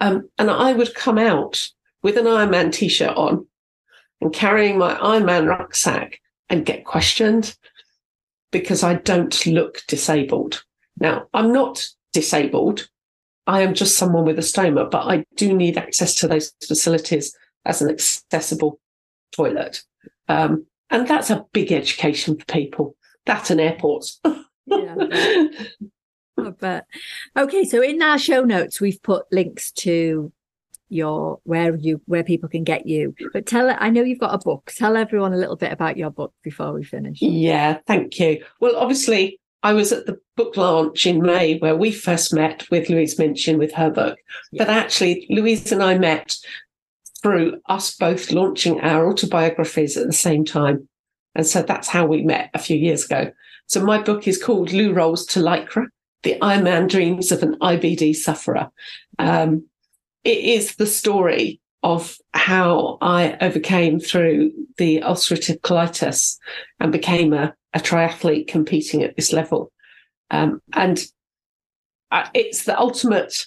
Um, 0.00 0.28
and 0.38 0.50
I 0.50 0.72
would 0.72 0.94
come 0.94 1.18
out 1.18 1.68
with 2.02 2.18
an 2.18 2.26
Ironman 2.26 2.72
t-shirt 2.72 3.16
on 3.16 3.46
and 4.20 4.32
carrying 4.32 4.78
my 4.78 4.94
Ironman 4.94 5.48
rucksack 5.48 6.20
and 6.48 6.66
get 6.66 6.84
questioned 6.84 7.56
because 8.60 8.82
I 8.82 8.94
don't 8.94 9.46
look 9.46 9.82
disabled. 9.86 10.64
Now, 10.98 11.26
I'm 11.34 11.52
not 11.52 11.86
disabled. 12.12 12.88
I 13.46 13.60
am 13.62 13.74
just 13.74 13.96
someone 13.96 14.24
with 14.24 14.38
a 14.38 14.42
stoma, 14.42 14.90
but 14.90 15.06
I 15.06 15.24
do 15.36 15.54
need 15.54 15.78
access 15.78 16.14
to 16.16 16.28
those 16.28 16.52
facilities 16.66 17.36
as 17.64 17.82
an 17.82 17.90
accessible 17.90 18.80
toilet. 19.32 19.82
Um, 20.28 20.66
and 20.90 21.06
that's 21.06 21.30
a 21.30 21.44
big 21.52 21.72
education 21.72 22.38
for 22.38 22.44
people. 22.46 22.96
That 23.26 23.50
and 23.50 23.60
airports. 23.60 24.20
yeah, 24.66 24.94
I 26.38 26.50
bet. 26.58 26.86
Okay, 27.36 27.64
so 27.64 27.82
in 27.82 28.02
our 28.02 28.18
show 28.18 28.42
notes, 28.42 28.80
we've 28.80 29.02
put 29.02 29.26
links 29.32 29.72
to 29.72 30.32
your 30.88 31.40
where 31.44 31.74
you 31.76 32.00
where 32.06 32.24
people 32.24 32.48
can 32.48 32.64
get 32.64 32.86
you. 32.86 33.14
But 33.32 33.46
tell 33.46 33.74
I 33.78 33.90
know 33.90 34.02
you've 34.02 34.20
got 34.20 34.34
a 34.34 34.38
book. 34.38 34.72
Tell 34.76 34.96
everyone 34.96 35.32
a 35.32 35.38
little 35.38 35.56
bit 35.56 35.72
about 35.72 35.96
your 35.96 36.10
book 36.10 36.32
before 36.42 36.72
we 36.72 36.84
finish. 36.84 37.20
Yeah, 37.20 37.78
thank 37.86 38.18
you. 38.18 38.44
Well, 38.60 38.76
obviously, 38.76 39.40
I 39.62 39.72
was 39.72 39.92
at 39.92 40.06
the 40.06 40.18
book 40.36 40.56
launch 40.56 41.06
in 41.06 41.22
May 41.22 41.58
where 41.58 41.76
we 41.76 41.90
first 41.90 42.32
met 42.32 42.64
with 42.70 42.88
Louise 42.88 43.18
Minchin 43.18 43.58
with 43.58 43.72
her 43.74 43.90
book. 43.90 44.18
Yeah. 44.52 44.64
But 44.64 44.72
actually, 44.72 45.26
Louise 45.30 45.72
and 45.72 45.82
I 45.82 45.98
met 45.98 46.36
through 47.22 47.60
us 47.68 47.94
both 47.96 48.30
launching 48.30 48.80
our 48.80 49.08
autobiographies 49.08 49.96
at 49.96 50.06
the 50.06 50.12
same 50.12 50.44
time. 50.44 50.88
And 51.34 51.46
so 51.46 51.62
that's 51.62 51.88
how 51.88 52.06
we 52.06 52.22
met 52.22 52.50
a 52.54 52.58
few 52.58 52.76
years 52.76 53.04
ago. 53.04 53.32
So 53.66 53.84
my 53.84 54.00
book 54.00 54.28
is 54.28 54.42
called 54.42 54.72
Loo 54.72 54.92
Rolls 54.92 55.26
to 55.26 55.40
Lycra, 55.40 55.86
The 56.22 56.38
Ironman 56.40 56.88
Dreams 56.88 57.32
of 57.32 57.42
an 57.42 57.58
IBD 57.60 58.14
Sufferer. 58.14 58.70
Um, 59.18 59.66
it 60.26 60.44
is 60.44 60.74
the 60.74 60.86
story 60.86 61.60
of 61.84 62.18
how 62.34 62.98
I 63.00 63.36
overcame 63.40 64.00
through 64.00 64.50
the 64.76 65.00
ulcerative 65.02 65.60
colitis 65.60 66.36
and 66.80 66.90
became 66.90 67.32
a, 67.32 67.54
a 67.74 67.78
triathlete 67.78 68.48
competing 68.48 69.04
at 69.04 69.14
this 69.14 69.32
level. 69.32 69.70
Um, 70.32 70.60
and 70.72 71.00
uh, 72.10 72.28
it's 72.34 72.64
the 72.64 72.76
ultimate 72.76 73.46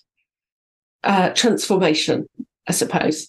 uh, 1.03 1.31
transformation, 1.31 2.29
I 2.65 2.71
suppose. 2.71 3.27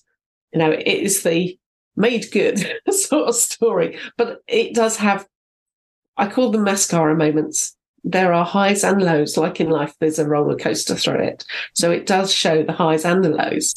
You 0.53 0.61
know, 0.61 0.71
it 0.71 0.87
is 0.87 1.25
the 1.25 1.59
made 1.97 2.31
good 2.31 2.65
sort 2.91 3.29
of 3.29 3.35
story. 3.35 3.99
But 4.17 4.43
it 4.47 4.77
does 4.77 4.97
have, 4.99 5.27
I 6.17 6.29
call 6.29 6.53
them 6.53 6.63
mascara 6.63 7.17
moments. 7.17 7.77
There 8.05 8.33
are 8.33 8.45
highs 8.45 8.85
and 8.85 9.03
lows, 9.03 9.37
like 9.37 9.61
in 9.61 9.71
life, 9.71 9.95
there's 10.01 10.19
a 10.19 10.29
roller 10.29 10.57
coaster 10.57 10.95
through 10.95 11.21
it. 11.21 11.45
So 11.75 11.91
it 11.91 12.07
does 12.07 12.33
show 12.33 12.63
the 12.63 12.73
highs 12.73 13.05
and 13.05 13.25
the 13.25 13.31
lows 13.31 13.75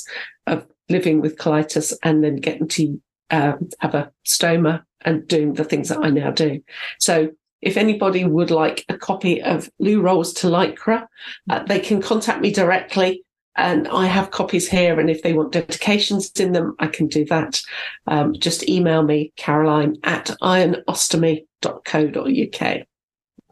of 0.47 0.65
living 0.89 1.21
with 1.21 1.38
colitis 1.38 1.93
and 2.03 2.23
then 2.23 2.38
getting 2.38 2.67
to 2.69 3.01
um, 3.31 3.69
have 3.79 3.95
a 3.95 4.12
stoma 4.25 4.83
and 5.01 5.27
doing 5.27 5.53
the 5.53 5.63
things 5.63 5.89
that 5.89 6.03
I 6.03 6.09
now 6.09 6.31
do. 6.31 6.62
So 6.99 7.31
if 7.62 7.77
anybody 7.77 8.25
would 8.25 8.51
like 8.51 8.86
a 8.89 8.97
copy 8.97 9.41
of 9.41 9.69
Loo 9.79 10.01
Rolls 10.01 10.33
to 10.33 10.47
Lycra, 10.47 11.07
uh, 11.49 11.63
they 11.63 11.79
can 11.79 12.01
contact 12.01 12.41
me 12.41 12.51
directly. 12.51 13.23
And 13.55 13.88
I 13.88 14.07
have 14.07 14.31
copies 14.31 14.67
here. 14.67 14.99
And 14.99 15.09
if 15.09 15.21
they 15.21 15.33
want 15.33 15.51
dedications 15.51 16.31
in 16.31 16.53
them, 16.53 16.75
I 16.79 16.88
can 16.88 17.07
do 17.07 17.23
that. 17.25 17.62
Um, 18.07 18.33
just 18.33 18.67
email 18.67 19.03
me, 19.03 19.31
Caroline 19.38 19.97
at 20.03 20.31
ironostomy.co.uk. 20.41 22.88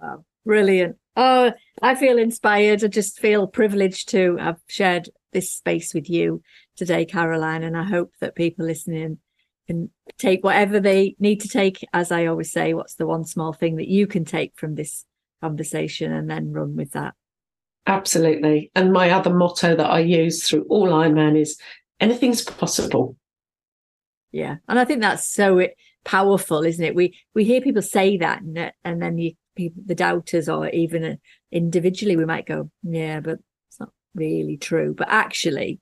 Wow. 0.01 0.25
Brilliant. 0.45 0.97
Oh, 1.15 1.51
I 1.81 1.95
feel 1.95 2.17
inspired. 2.17 2.83
I 2.83 2.87
just 2.87 3.19
feel 3.19 3.47
privileged 3.47 4.09
to 4.09 4.37
have 4.37 4.59
shared 4.67 5.09
this 5.33 5.51
space 5.51 5.93
with 5.93 6.09
you 6.09 6.41
today, 6.75 7.05
Caroline. 7.05 7.63
And 7.63 7.77
I 7.77 7.83
hope 7.83 8.11
that 8.21 8.35
people 8.35 8.65
listening 8.65 9.19
can 9.67 9.89
take 10.17 10.43
whatever 10.43 10.79
they 10.79 11.15
need 11.19 11.41
to 11.41 11.47
take. 11.47 11.85
As 11.93 12.11
I 12.11 12.25
always 12.25 12.51
say, 12.51 12.73
what's 12.73 12.95
the 12.95 13.07
one 13.07 13.25
small 13.25 13.53
thing 13.53 13.75
that 13.75 13.87
you 13.87 14.07
can 14.07 14.25
take 14.25 14.53
from 14.55 14.75
this 14.75 15.05
conversation 15.41 16.11
and 16.11 16.29
then 16.29 16.51
run 16.51 16.75
with 16.75 16.91
that? 16.91 17.13
Absolutely. 17.87 18.71
And 18.75 18.93
my 18.93 19.09
other 19.09 19.33
motto 19.33 19.75
that 19.75 19.89
I 19.89 19.99
use 19.99 20.47
through 20.47 20.65
all 20.69 20.89
Ironman 20.89 21.39
is 21.39 21.59
anything's 21.99 22.43
possible. 22.43 23.17
Yeah. 24.31 24.57
And 24.67 24.79
I 24.79 24.85
think 24.85 25.01
that's 25.01 25.27
so 25.27 25.67
powerful, 26.05 26.63
isn't 26.63 26.83
it? 26.83 26.95
We 26.95 27.17
we 27.33 27.43
hear 27.43 27.61
people 27.61 27.81
say 27.81 28.17
that 28.17 28.41
and, 28.41 28.71
and 28.83 29.01
then 29.01 29.17
you 29.17 29.33
people 29.55 29.83
the 29.85 29.95
doubters 29.95 30.49
or 30.49 30.69
even 30.69 31.19
individually 31.51 32.15
we 32.15 32.25
might 32.25 32.45
go, 32.45 32.69
yeah, 32.83 33.19
but 33.19 33.39
it's 33.69 33.79
not 33.79 33.89
really 34.15 34.57
true. 34.57 34.93
But 34.95 35.07
actually 35.09 35.79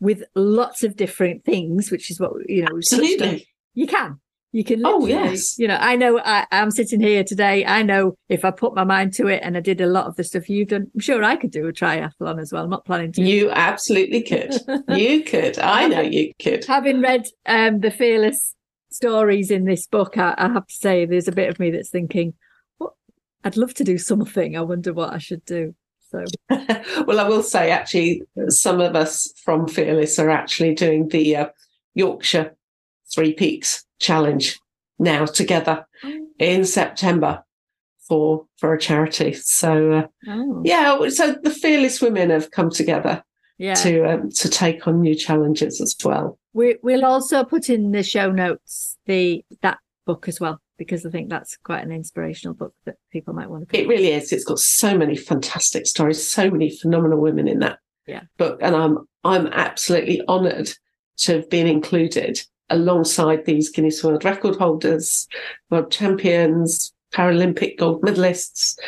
with 0.00 0.22
lots 0.34 0.82
of 0.84 0.96
different 0.96 1.44
things, 1.44 1.90
which 1.90 2.10
is 2.10 2.20
what 2.20 2.32
you 2.48 2.62
know. 2.62 2.76
Absolutely, 2.76 3.48
you 3.74 3.86
can. 3.86 4.20
You 4.50 4.64
can. 4.64 4.84
Oh 4.84 5.06
yes. 5.06 5.58
You 5.58 5.68
know, 5.68 5.76
I 5.78 5.96
know. 5.96 6.18
I, 6.18 6.46
am 6.50 6.70
sitting 6.70 7.00
here 7.00 7.22
today. 7.22 7.66
I 7.66 7.82
know 7.82 8.16
if 8.30 8.46
I 8.46 8.50
put 8.50 8.74
my 8.74 8.84
mind 8.84 9.12
to 9.14 9.26
it 9.26 9.42
and 9.44 9.58
I 9.58 9.60
did 9.60 9.80
a 9.82 9.86
lot 9.86 10.06
of 10.06 10.16
the 10.16 10.24
stuff 10.24 10.48
you've 10.48 10.68
done, 10.68 10.90
I'm 10.94 11.00
sure 11.00 11.22
I 11.22 11.36
could 11.36 11.50
do 11.50 11.66
a 11.68 11.72
triathlon 11.72 12.40
as 12.40 12.50
well. 12.50 12.64
I'm 12.64 12.70
not 12.70 12.86
planning 12.86 13.12
to. 13.12 13.22
You 13.22 13.50
absolutely 13.50 14.22
could. 14.22 14.54
you 14.96 15.22
could. 15.22 15.58
I 15.58 15.86
know 15.86 16.00
you 16.00 16.32
could. 16.40 16.64
Having 16.64 17.02
read 17.02 17.26
um, 17.44 17.80
the 17.80 17.90
fearless 17.90 18.54
stories 18.90 19.50
in 19.50 19.64
this 19.64 19.86
book, 19.86 20.16
I, 20.16 20.34
I 20.38 20.48
have 20.48 20.66
to 20.66 20.74
say, 20.74 21.04
there's 21.04 21.28
a 21.28 21.32
bit 21.32 21.50
of 21.50 21.58
me 21.58 21.70
that's 21.70 21.90
thinking? 21.90 22.32
I'd 23.44 23.56
love 23.56 23.74
to 23.74 23.84
do 23.84 23.98
something. 23.98 24.56
I 24.56 24.60
wonder 24.62 24.92
what 24.92 25.12
I 25.12 25.18
should 25.18 25.44
do. 25.44 25.74
So, 26.10 26.24
well, 27.06 27.20
I 27.20 27.28
will 27.28 27.42
say 27.42 27.70
actually, 27.70 28.22
some 28.48 28.80
of 28.80 28.96
us 28.96 29.32
from 29.44 29.68
Fearless 29.68 30.18
are 30.18 30.30
actually 30.30 30.74
doing 30.74 31.08
the 31.08 31.36
uh, 31.36 31.46
Yorkshire 31.94 32.56
Three 33.14 33.34
Peaks 33.34 33.84
Challenge 33.98 34.58
now 34.98 35.26
together 35.26 35.86
oh. 36.04 36.26
in 36.38 36.64
September 36.64 37.44
for 38.00 38.46
for 38.56 38.72
a 38.72 38.80
charity. 38.80 39.34
So, 39.34 39.92
uh, 39.92 40.06
oh. 40.28 40.62
yeah, 40.64 41.08
so 41.10 41.36
the 41.42 41.50
Fearless 41.50 42.00
women 42.00 42.30
have 42.30 42.50
come 42.50 42.70
together 42.70 43.22
yeah. 43.58 43.74
to 43.74 44.04
um, 44.04 44.30
to 44.30 44.48
take 44.48 44.86
on 44.86 45.02
new 45.02 45.14
challenges 45.14 45.80
as 45.80 45.94
well. 46.02 46.38
We, 46.54 46.76
we'll 46.82 47.04
also 47.04 47.44
put 47.44 47.68
in 47.68 47.92
the 47.92 48.02
show 48.02 48.32
notes 48.32 48.96
the 49.04 49.44
that 49.60 49.78
book 50.06 50.26
as 50.26 50.40
well 50.40 50.60
because 50.78 51.04
I 51.04 51.10
think 51.10 51.28
that's 51.28 51.56
quite 51.56 51.84
an 51.84 51.92
inspirational 51.92 52.54
book 52.54 52.72
that 52.86 52.96
people 53.12 53.34
might 53.34 53.50
want 53.50 53.68
to. 53.68 53.78
It 53.78 53.88
really 53.88 54.12
is. 54.12 54.32
It's 54.32 54.44
got 54.44 54.60
so 54.60 54.96
many 54.96 55.16
fantastic 55.16 55.86
stories, 55.86 56.24
so 56.24 56.50
many 56.50 56.70
phenomenal 56.70 57.20
women 57.20 57.48
in 57.48 57.58
that 57.58 57.80
yeah. 58.06 58.22
book, 58.38 58.60
and 58.62 58.74
I'm 58.74 58.98
I'm 59.24 59.48
absolutely 59.48 60.22
honoured 60.28 60.70
to 61.18 61.34
have 61.34 61.50
been 61.50 61.66
included 61.66 62.40
alongside 62.70 63.44
these 63.44 63.70
Guinness 63.70 64.02
World 64.04 64.24
Record 64.24 64.56
holders, 64.56 65.26
world 65.70 65.90
champions, 65.90 66.92
Paralympic 67.12 67.78
gold 67.78 68.02
medalists. 68.02 68.78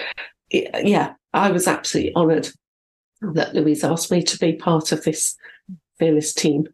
Yeah, 0.50 1.14
I 1.33 1.50
was 1.50 1.66
absolutely 1.66 2.14
honoured 2.14 2.48
that 3.35 3.55
Louise 3.55 3.85
asked 3.85 4.11
me 4.11 4.22
to 4.22 4.38
be 4.38 4.55
part 4.55 4.92
of 4.92 5.05
this 5.05 5.37
fearless 5.98 6.33
team. 6.33 6.66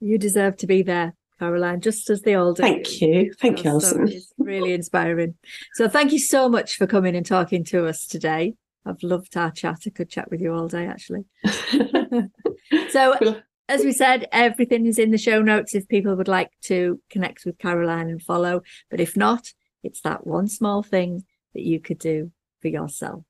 You 0.00 0.18
deserve 0.18 0.56
to 0.58 0.66
be 0.66 0.82
there. 0.82 1.14
Caroline, 1.38 1.80
just 1.80 2.08
as 2.10 2.22
they 2.22 2.34
all 2.34 2.52
do. 2.52 2.62
Thank 2.62 3.00
you. 3.00 3.32
Thank 3.40 3.64
you, 3.64 3.70
Alison. 3.70 4.08
It's 4.08 4.32
really 4.38 4.72
inspiring. 4.72 5.34
So 5.74 5.88
thank 5.88 6.12
you 6.12 6.18
so 6.18 6.48
much 6.48 6.76
for 6.76 6.86
coming 6.86 7.16
and 7.16 7.26
talking 7.26 7.64
to 7.64 7.86
us 7.86 8.06
today. 8.06 8.54
I've 8.86 9.02
loved 9.02 9.36
our 9.36 9.50
chat. 9.50 9.80
I 9.86 9.90
could 9.90 10.10
chat 10.10 10.30
with 10.30 10.40
you 10.40 10.52
all 10.52 10.68
day, 10.68 10.86
actually. 10.86 11.24
so, 12.90 13.40
as 13.68 13.82
we 13.82 13.92
said, 13.92 14.28
everything 14.30 14.86
is 14.86 14.98
in 14.98 15.10
the 15.10 15.18
show 15.18 15.40
notes 15.40 15.74
if 15.74 15.88
people 15.88 16.14
would 16.14 16.28
like 16.28 16.50
to 16.62 17.00
connect 17.10 17.44
with 17.46 17.58
Caroline 17.58 18.08
and 18.10 18.22
follow. 18.22 18.62
But 18.90 19.00
if 19.00 19.16
not, 19.16 19.52
it's 19.82 20.02
that 20.02 20.26
one 20.26 20.48
small 20.48 20.82
thing 20.82 21.24
that 21.54 21.62
you 21.62 21.80
could 21.80 21.98
do 21.98 22.30
for 22.60 22.68
yourself. 22.68 23.24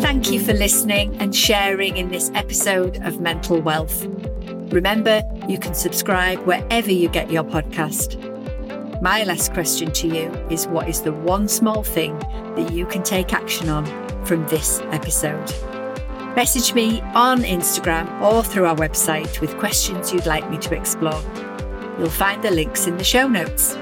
Thank 0.00 0.30
you 0.30 0.40
for 0.40 0.52
listening 0.52 1.16
and 1.16 1.34
sharing 1.34 1.96
in 1.96 2.10
this 2.10 2.30
episode 2.34 2.96
of 3.02 3.20
Mental 3.20 3.60
Wealth. 3.60 4.06
Remember, 4.68 5.22
you 5.48 5.58
can 5.58 5.74
subscribe 5.74 6.40
wherever 6.40 6.90
you 6.90 7.08
get 7.08 7.30
your 7.30 7.44
podcast. 7.44 8.20
My 9.00 9.24
last 9.24 9.52
question 9.52 9.92
to 9.92 10.08
you 10.08 10.30
is 10.50 10.66
what 10.66 10.88
is 10.88 11.02
the 11.02 11.12
one 11.12 11.48
small 11.48 11.82
thing 11.82 12.18
that 12.56 12.72
you 12.72 12.86
can 12.86 13.02
take 13.02 13.32
action 13.32 13.68
on 13.68 13.84
from 14.24 14.46
this 14.48 14.80
episode? 14.90 15.52
Message 16.34 16.74
me 16.74 17.00
on 17.14 17.40
Instagram 17.42 18.20
or 18.20 18.42
through 18.42 18.66
our 18.66 18.76
website 18.76 19.40
with 19.40 19.56
questions 19.58 20.12
you'd 20.12 20.26
like 20.26 20.50
me 20.50 20.58
to 20.58 20.74
explore. 20.74 21.22
You'll 21.98 22.10
find 22.10 22.42
the 22.42 22.50
links 22.50 22.86
in 22.86 22.96
the 22.96 23.04
show 23.04 23.28
notes. 23.28 23.76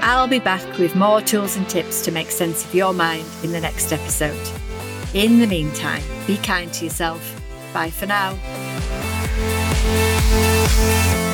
I'll 0.00 0.28
be 0.28 0.38
back 0.38 0.78
with 0.78 0.94
more 0.94 1.20
tools 1.20 1.56
and 1.56 1.68
tips 1.68 2.02
to 2.04 2.12
make 2.12 2.30
sense 2.30 2.64
of 2.64 2.74
your 2.74 2.94
mind 2.94 3.26
in 3.42 3.52
the 3.52 3.60
next 3.60 3.92
episode. 3.92 4.48
In 5.12 5.40
the 5.40 5.46
meantime, 5.46 6.02
be 6.26 6.36
kind 6.38 6.72
to 6.74 6.84
yourself. 6.84 7.42
Bye 7.74 7.90
for 7.90 8.06
now. 8.06 9.09
Música 9.90 11.29